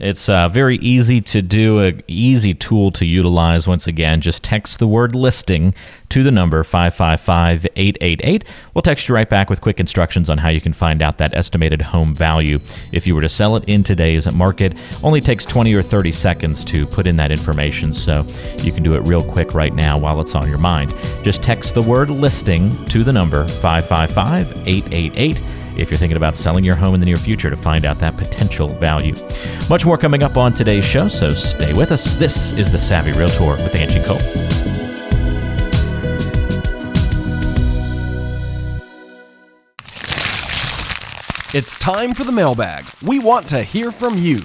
It's 0.02 0.30
uh, 0.30 0.48
very 0.48 0.78
easy 0.78 1.22
to 1.22 1.44
do, 1.44 1.80
an 1.80 2.02
easy 2.08 2.56
tool 2.56 2.90
to 2.94 3.06
utilize. 3.06 3.68
Once 3.68 3.86
again, 3.86 4.20
just 4.20 4.44
text 4.44 4.80
the 4.80 4.88
word 4.88 5.14
listing 5.14 5.76
to 6.10 6.24
the 6.24 6.32
number 6.32 6.64
555 6.64 7.68
888. 7.76 8.44
We'll 8.74 8.82
text 8.82 9.08
you 9.08 9.14
right 9.14 9.30
back 9.30 9.52
with 9.52 9.62
quick 9.62 9.80
instructions 9.80 10.28
on 10.28 10.40
how 10.40 10.50
you 10.50 10.60
can 10.60 10.74
find 10.74 11.04
out 11.04 11.20
that 11.20 11.36
estimated 11.36 11.84
home 11.84 12.16
value. 12.16 12.58
If 12.92 13.06
you 13.06 13.14
were 13.14 13.22
to 13.22 13.30
sell 13.30 13.56
it 13.56 13.64
in 13.66 13.84
today's 13.84 14.30
market, 14.32 14.76
only 15.04 15.22
takes 15.22 15.46
20 15.46 15.72
or 15.76 15.84
30 15.84 16.12
seconds 16.12 16.66
to 16.66 16.88
put 16.88 17.06
in 17.06 17.16
that 17.18 17.30
information, 17.30 17.94
so 17.94 18.26
you 18.64 18.72
can 18.72 18.82
do 18.82 18.96
it 18.96 19.02
real 19.02 19.24
quick 19.24 19.54
right 19.54 19.74
now 19.74 20.00
while 20.00 20.20
it's 20.20 20.34
on 20.34 20.50
your 20.50 20.58
mind. 20.58 20.96
Just 21.22 21.44
text 21.44 21.76
the 21.76 21.82
word 21.82 22.10
listing 22.10 22.84
to 22.86 23.04
the 23.04 23.14
number 23.14 23.48
555 23.48 24.68
888 24.68 25.61
if 25.82 25.92
you're 25.92 25.98
thinking 25.98 26.18
about 26.18 26.36
selling 26.36 26.64
your 26.64 26.76
home 26.76 26.94
in 26.94 27.00
the 27.00 27.06
near 27.06 27.18
future 27.18 27.50
to 27.50 27.56
find 27.56 27.86
out 27.86 28.00
that 28.00 28.18
potential 28.18 28.68
value. 28.68 29.16
Much 29.70 29.86
more 29.86 29.98
coming 29.98 30.24
up 30.24 30.38
on 30.38 30.54
today's 30.54 30.86
show, 30.86 31.08
so 31.08 31.34
stay 31.34 31.74
with 31.74 31.92
us. 31.92 32.16
This 32.16 32.52
is 32.54 32.72
the 32.72 32.80
Savvy 32.80 33.12
Realtor 33.12 33.64
with 33.64 33.76
Angie 33.76 34.04
Cole. 34.04 34.20
It's 41.54 41.74
time 41.80 42.14
for 42.14 42.24
the 42.24 42.32
mailbag. 42.32 42.86
We 43.02 43.20
want 43.20 43.50
to 43.50 43.62
hear 43.62 43.92
from 43.92 44.18
you. 44.18 44.40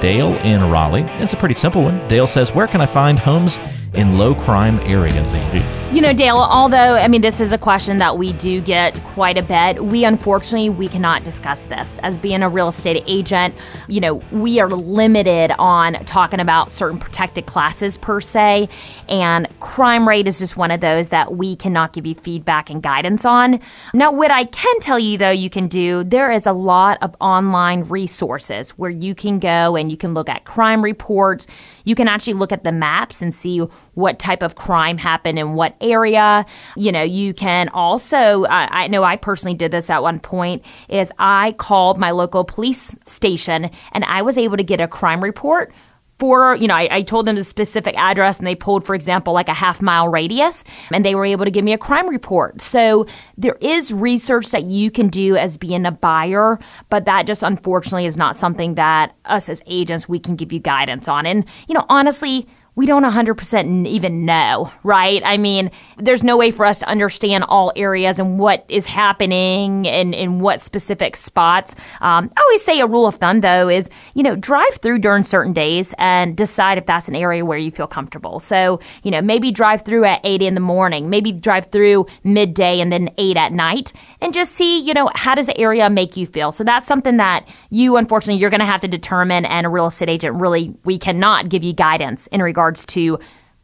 Dale 0.00 0.34
in 0.38 0.68
Raleigh. 0.68 1.04
It's 1.22 1.32
a 1.32 1.36
pretty 1.36 1.54
simple 1.54 1.84
one. 1.84 2.06
Dale 2.08 2.26
says, 2.26 2.52
Where 2.52 2.66
can 2.66 2.80
I 2.80 2.86
find 2.86 3.18
homes 3.18 3.58
in 3.94 4.18
low 4.18 4.34
crime 4.34 4.78
areas, 4.80 5.32
Angie? 5.32 5.64
You 5.94 6.00
know, 6.00 6.12
Dale, 6.12 6.38
although, 6.38 6.96
I 6.96 7.06
mean, 7.06 7.20
this 7.20 7.38
is 7.38 7.52
a 7.52 7.58
question 7.58 7.98
that 7.98 8.18
we 8.18 8.32
do 8.32 8.60
get 8.60 9.00
quite 9.04 9.38
a 9.38 9.44
bit, 9.44 9.84
we 9.84 10.04
unfortunately, 10.04 10.68
we 10.68 10.88
cannot 10.88 11.22
discuss 11.22 11.66
this. 11.66 12.00
As 12.02 12.18
being 12.18 12.42
a 12.42 12.48
real 12.48 12.66
estate 12.68 13.04
agent, 13.06 13.54
you 13.86 14.00
know, 14.00 14.14
we 14.32 14.58
are 14.58 14.68
limited 14.68 15.52
on 15.56 15.92
talking 16.04 16.40
about 16.40 16.72
certain 16.72 16.98
protected 16.98 17.46
classes 17.46 17.96
per 17.96 18.20
se, 18.20 18.68
and 19.08 19.48
crime 19.60 20.08
rate 20.08 20.26
is 20.26 20.40
just 20.40 20.56
one 20.56 20.72
of 20.72 20.80
those 20.80 21.10
that 21.10 21.36
we 21.36 21.54
cannot 21.54 21.92
give 21.92 22.06
you 22.06 22.16
feedback 22.16 22.70
and 22.70 22.82
guidance 22.82 23.24
on. 23.24 23.60
Now, 23.92 24.10
what 24.10 24.32
I 24.32 24.46
can 24.46 24.80
tell 24.80 24.98
you, 24.98 25.16
though, 25.16 25.30
you 25.30 25.48
can 25.48 25.68
do, 25.68 26.02
there 26.02 26.32
is 26.32 26.44
a 26.44 26.52
lot 26.52 26.98
of 27.02 27.14
online 27.20 27.84
resources 27.84 28.70
where 28.70 28.90
you 28.90 29.14
can 29.14 29.38
go 29.38 29.76
and 29.76 29.92
you 29.92 29.96
can 29.96 30.12
look 30.12 30.28
at 30.28 30.44
crime 30.44 30.82
reports. 30.82 31.46
You 31.84 31.94
can 31.94 32.08
actually 32.08 32.32
look 32.32 32.50
at 32.50 32.64
the 32.64 32.72
maps 32.72 33.22
and 33.22 33.32
see 33.32 33.64
what 33.94 34.18
type 34.18 34.42
of 34.42 34.54
crime 34.54 34.98
happened 34.98 35.38
in 35.38 35.54
what 35.54 35.76
area. 35.80 36.44
You 36.76 36.92
know, 36.92 37.02
you 37.02 37.34
can 37.34 37.68
also, 37.70 38.44
I 38.46 38.86
know 38.88 39.04
I 39.04 39.16
personally 39.16 39.56
did 39.56 39.70
this 39.70 39.90
at 39.90 40.02
one 40.02 40.20
point, 40.20 40.64
is 40.88 41.12
I 41.18 41.52
called 41.52 41.98
my 41.98 42.10
local 42.10 42.44
police 42.44 42.94
station 43.06 43.70
and 43.92 44.04
I 44.04 44.22
was 44.22 44.38
able 44.38 44.56
to 44.56 44.64
get 44.64 44.80
a 44.80 44.88
crime 44.88 45.22
report 45.22 45.72
for, 46.18 46.54
you 46.54 46.68
know, 46.68 46.74
I, 46.74 46.88
I, 46.90 47.02
told 47.02 47.26
them 47.26 47.36
the 47.36 47.44
specific 47.44 47.96
address 47.98 48.38
and 48.38 48.46
they 48.46 48.54
pulled, 48.54 48.86
for 48.86 48.94
example, 48.94 49.32
like 49.32 49.48
a 49.48 49.54
half 49.54 49.82
mile 49.82 50.08
radius 50.08 50.62
and 50.92 51.04
they 51.04 51.14
were 51.14 51.24
able 51.24 51.44
to 51.44 51.50
give 51.50 51.64
me 51.64 51.72
a 51.72 51.78
crime 51.78 52.08
report. 52.08 52.60
So 52.60 53.06
there 53.36 53.56
is 53.60 53.92
research 53.92 54.50
that 54.50 54.62
you 54.62 54.90
can 54.90 55.08
do 55.08 55.36
as 55.36 55.56
being 55.56 55.84
a 55.84 55.90
buyer, 55.90 56.60
but 56.88 57.04
that 57.06 57.26
just 57.26 57.42
unfortunately 57.42 58.06
is 58.06 58.16
not 58.16 58.36
something 58.36 58.74
that 58.76 59.14
us 59.24 59.48
as 59.48 59.60
agents, 59.66 60.08
we 60.08 60.20
can 60.20 60.36
give 60.36 60.52
you 60.52 60.60
guidance 60.60 61.08
on. 61.08 61.26
And, 61.26 61.44
you 61.68 61.74
know, 61.74 61.84
honestly, 61.88 62.46
we 62.76 62.86
don't 62.86 63.04
100% 63.04 63.86
even 63.86 64.24
know, 64.24 64.72
right? 64.82 65.22
I 65.24 65.36
mean, 65.36 65.70
there's 65.96 66.24
no 66.24 66.36
way 66.36 66.50
for 66.50 66.66
us 66.66 66.80
to 66.80 66.88
understand 66.88 67.44
all 67.44 67.72
areas 67.76 68.18
and 68.18 68.38
what 68.38 68.64
is 68.68 68.84
happening 68.84 69.86
and 69.86 70.12
in 70.14 70.40
what 70.40 70.60
specific 70.60 71.14
spots. 71.14 71.74
Um, 72.00 72.30
I 72.36 72.40
always 72.40 72.64
say 72.64 72.80
a 72.80 72.86
rule 72.86 73.06
of 73.06 73.16
thumb, 73.16 73.42
though, 73.42 73.68
is, 73.68 73.90
you 74.14 74.24
know, 74.24 74.34
drive 74.34 74.76
through 74.82 74.98
during 74.98 75.22
certain 75.22 75.52
days 75.52 75.94
and 75.98 76.36
decide 76.36 76.78
if 76.78 76.86
that's 76.86 77.06
an 77.06 77.14
area 77.14 77.44
where 77.44 77.58
you 77.58 77.70
feel 77.70 77.86
comfortable. 77.86 78.40
So, 78.40 78.80
you 79.04 79.10
know, 79.12 79.22
maybe 79.22 79.52
drive 79.52 79.82
through 79.82 80.04
at 80.04 80.20
8 80.24 80.42
in 80.42 80.54
the 80.54 80.60
morning, 80.60 81.08
maybe 81.08 81.30
drive 81.30 81.66
through 81.70 82.06
midday 82.24 82.80
and 82.80 82.90
then 82.90 83.08
8 83.18 83.36
at 83.36 83.52
night 83.52 83.92
and 84.24 84.32
just 84.32 84.52
see, 84.52 84.78
you 84.80 84.94
know, 84.94 85.10
how 85.14 85.34
does 85.34 85.46
the 85.46 85.58
area 85.58 85.90
make 85.90 86.16
you 86.16 86.26
feel? 86.26 86.50
So 86.50 86.64
that's 86.64 86.86
something 86.86 87.18
that 87.18 87.46
you, 87.68 87.96
unfortunately, 87.98 88.40
you're 88.40 88.50
going 88.50 88.60
to 88.60 88.66
have 88.66 88.80
to 88.80 88.88
determine, 88.88 89.44
and 89.44 89.66
a 89.66 89.68
real 89.68 89.86
estate 89.86 90.08
agent 90.08 90.40
really, 90.40 90.74
we 90.84 90.98
cannot 90.98 91.50
give 91.50 91.62
you 91.62 91.74
guidance 91.74 92.26
in 92.28 92.42
regards 92.42 92.86
to 92.86 93.18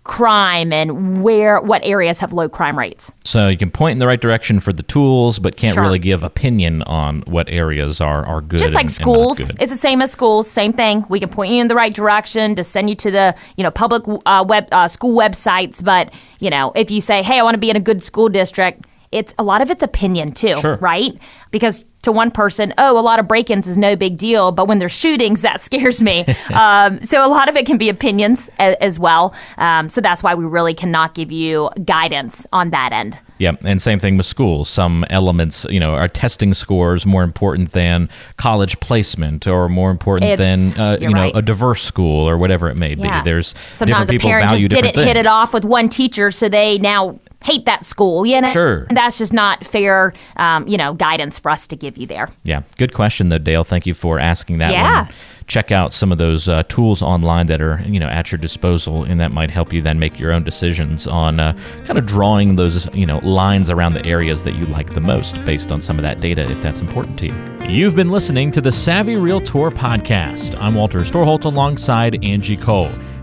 crime 0.04 0.72
and 0.72 1.22
where 1.22 1.60
what 1.60 1.82
areas 1.82 2.20
have 2.20 2.34
low 2.34 2.46
crime 2.48 2.78
rates. 2.78 3.10
So 3.24 3.48
you 3.48 3.56
can 3.56 3.70
point 3.70 3.92
in 3.92 3.98
the 3.98 4.06
right 4.06 4.20
direction 4.20 4.60
for 4.60 4.72
the 4.72 4.82
tools, 4.82 5.38
but 5.38 5.56
can't 5.56 5.74
sure. 5.74 5.82
really 5.82 5.98
give 5.98 6.22
opinion 6.22 6.82
on 6.82 7.22
what 7.22 7.48
areas 7.48 8.00
are, 8.00 8.26
are 8.26 8.42
good. 8.42 8.58
Just 8.58 8.74
like 8.74 8.84
and, 8.84 8.92
schools, 8.92 9.40
and 9.40 9.60
it's 9.62 9.70
the 9.70 9.78
same 9.78 10.02
as 10.02 10.10
schools. 10.10 10.50
Same 10.50 10.74
thing. 10.74 11.06
We 11.08 11.20
can 11.20 11.30
point 11.30 11.52
you 11.52 11.60
in 11.60 11.68
the 11.68 11.74
right 11.74 11.94
direction 11.94 12.54
to 12.56 12.64
send 12.64 12.90
you 12.90 12.96
to 12.96 13.10
the 13.10 13.34
you 13.56 13.62
know 13.62 13.70
public 13.70 14.02
uh, 14.26 14.44
web 14.46 14.68
uh, 14.72 14.88
school 14.88 15.16
websites. 15.16 15.82
But 15.82 16.12
you 16.38 16.50
know 16.50 16.72
if 16.74 16.90
you 16.90 17.00
say, 17.00 17.22
hey, 17.22 17.38
I 17.38 17.42
want 17.42 17.54
to 17.54 17.60
be 17.60 17.70
in 17.70 17.76
a 17.76 17.80
good 17.80 18.02
school 18.02 18.28
district, 18.28 18.84
it's 19.12 19.34
a 19.38 19.42
lot 19.42 19.60
of 19.60 19.70
it's 19.70 19.82
opinion 19.82 20.30
too, 20.32 20.54
sure. 20.60 20.76
right? 20.76 21.18
Because 21.50 21.84
to 22.02 22.12
one 22.12 22.30
person, 22.30 22.72
oh, 22.78 22.98
a 22.98 23.02
lot 23.02 23.18
of 23.18 23.26
break 23.26 23.50
ins 23.50 23.66
is 23.66 23.76
no 23.76 23.96
big 23.96 24.16
deal, 24.16 24.52
but 24.52 24.68
when 24.68 24.78
there's 24.78 24.92
shootings, 24.92 25.42
that 25.42 25.60
scares 25.60 26.00
me. 26.00 26.24
um, 26.54 27.00
so 27.00 27.24
a 27.24 27.28
lot 27.28 27.48
of 27.48 27.56
it 27.56 27.66
can 27.66 27.76
be 27.76 27.88
opinions 27.88 28.48
a- 28.60 28.80
as 28.82 29.00
well. 29.00 29.34
Um, 29.58 29.88
so 29.88 30.00
that's 30.00 30.22
why 30.22 30.34
we 30.34 30.44
really 30.44 30.74
cannot 30.74 31.14
give 31.14 31.32
you 31.32 31.70
guidance 31.84 32.46
on 32.52 32.70
that 32.70 32.92
end. 32.92 33.18
Yeah, 33.38 33.52
and 33.66 33.80
same 33.80 33.98
thing 33.98 34.16
with 34.16 34.26
schools. 34.26 34.68
Some 34.68 35.04
elements, 35.10 35.66
you 35.70 35.80
know, 35.80 35.94
are 35.94 36.08
testing 36.08 36.54
scores 36.54 37.04
more 37.06 37.22
important 37.24 37.72
than 37.72 38.08
college 38.36 38.78
placement, 38.80 39.46
or 39.46 39.68
more 39.68 39.90
important 39.90 40.32
it's, 40.32 40.38
than 40.38 40.78
uh, 40.78 40.98
you 41.00 41.08
know 41.08 41.22
right. 41.22 41.36
a 41.36 41.40
diverse 41.40 41.82
school 41.82 42.28
or 42.28 42.36
whatever 42.36 42.68
it 42.68 42.76
may 42.76 42.94
yeah. 42.94 43.22
be. 43.22 43.24
There's 43.24 43.54
sometimes 43.70 44.08
different 44.08 44.22
a 44.22 44.46
parent 44.46 44.50
just 44.50 44.68
didn't 44.68 44.94
hit 44.94 45.16
it 45.16 45.26
off 45.26 45.54
with 45.54 45.64
one 45.64 45.88
teacher, 45.88 46.30
so 46.30 46.50
they 46.50 46.76
now 46.78 47.18
hate 47.42 47.64
that 47.66 47.84
school. 47.86 48.26
You 48.26 48.40
know, 48.40 48.48
Sure. 48.48 48.84
And 48.88 48.96
that's 48.96 49.18
just 49.18 49.32
not 49.32 49.66
fair. 49.66 50.12
Um, 50.36 50.66
you 50.68 50.76
know, 50.76 50.94
guidance 50.94 51.38
for 51.38 51.50
us 51.50 51.66
to 51.68 51.76
give 51.76 51.96
you 51.96 52.06
there. 52.06 52.28
Yeah, 52.44 52.62
good 52.78 52.92
question 52.94 53.28
though, 53.28 53.38
Dale. 53.38 53.64
Thank 53.64 53.86
you 53.86 53.94
for 53.94 54.18
asking 54.18 54.58
that 54.58 54.72
Yeah. 54.72 55.02
one. 55.04 55.12
Check 55.46 55.72
out 55.72 55.92
some 55.92 56.12
of 56.12 56.18
those 56.18 56.48
uh, 56.48 56.62
tools 56.68 57.02
online 57.02 57.46
that 57.46 57.60
are 57.60 57.82
you 57.84 57.98
know 57.98 58.06
at 58.06 58.30
your 58.30 58.38
disposal, 58.38 59.02
and 59.02 59.20
that 59.20 59.32
might 59.32 59.50
help 59.50 59.72
you 59.72 59.82
then 59.82 59.98
make 59.98 60.16
your 60.20 60.30
own 60.32 60.44
decisions 60.44 61.08
on 61.08 61.40
uh, 61.40 61.58
kind 61.86 61.98
of 61.98 62.06
drawing 62.06 62.54
those 62.54 62.88
you 62.94 63.04
know 63.04 63.18
lines 63.24 63.68
around 63.68 63.94
the 63.94 64.06
areas 64.06 64.44
that 64.44 64.54
you 64.54 64.64
like 64.66 64.94
the 64.94 65.00
most 65.00 65.44
based 65.44 65.72
on 65.72 65.80
some 65.80 65.98
of 65.98 66.02
that 66.04 66.20
data, 66.20 66.48
if 66.48 66.60
that's 66.62 66.80
important 66.80 67.18
to 67.18 67.26
you. 67.26 67.34
You've 67.66 67.96
been 67.96 68.10
listening 68.10 68.52
to 68.52 68.60
the 68.60 68.70
Savvy 68.70 69.16
Realtor 69.16 69.70
podcast. 69.70 70.56
I'm 70.60 70.74
Walter 70.76 71.00
Storholt 71.00 71.44
alongside 71.44 72.24
Angie 72.24 72.56
Cole. 72.56 72.90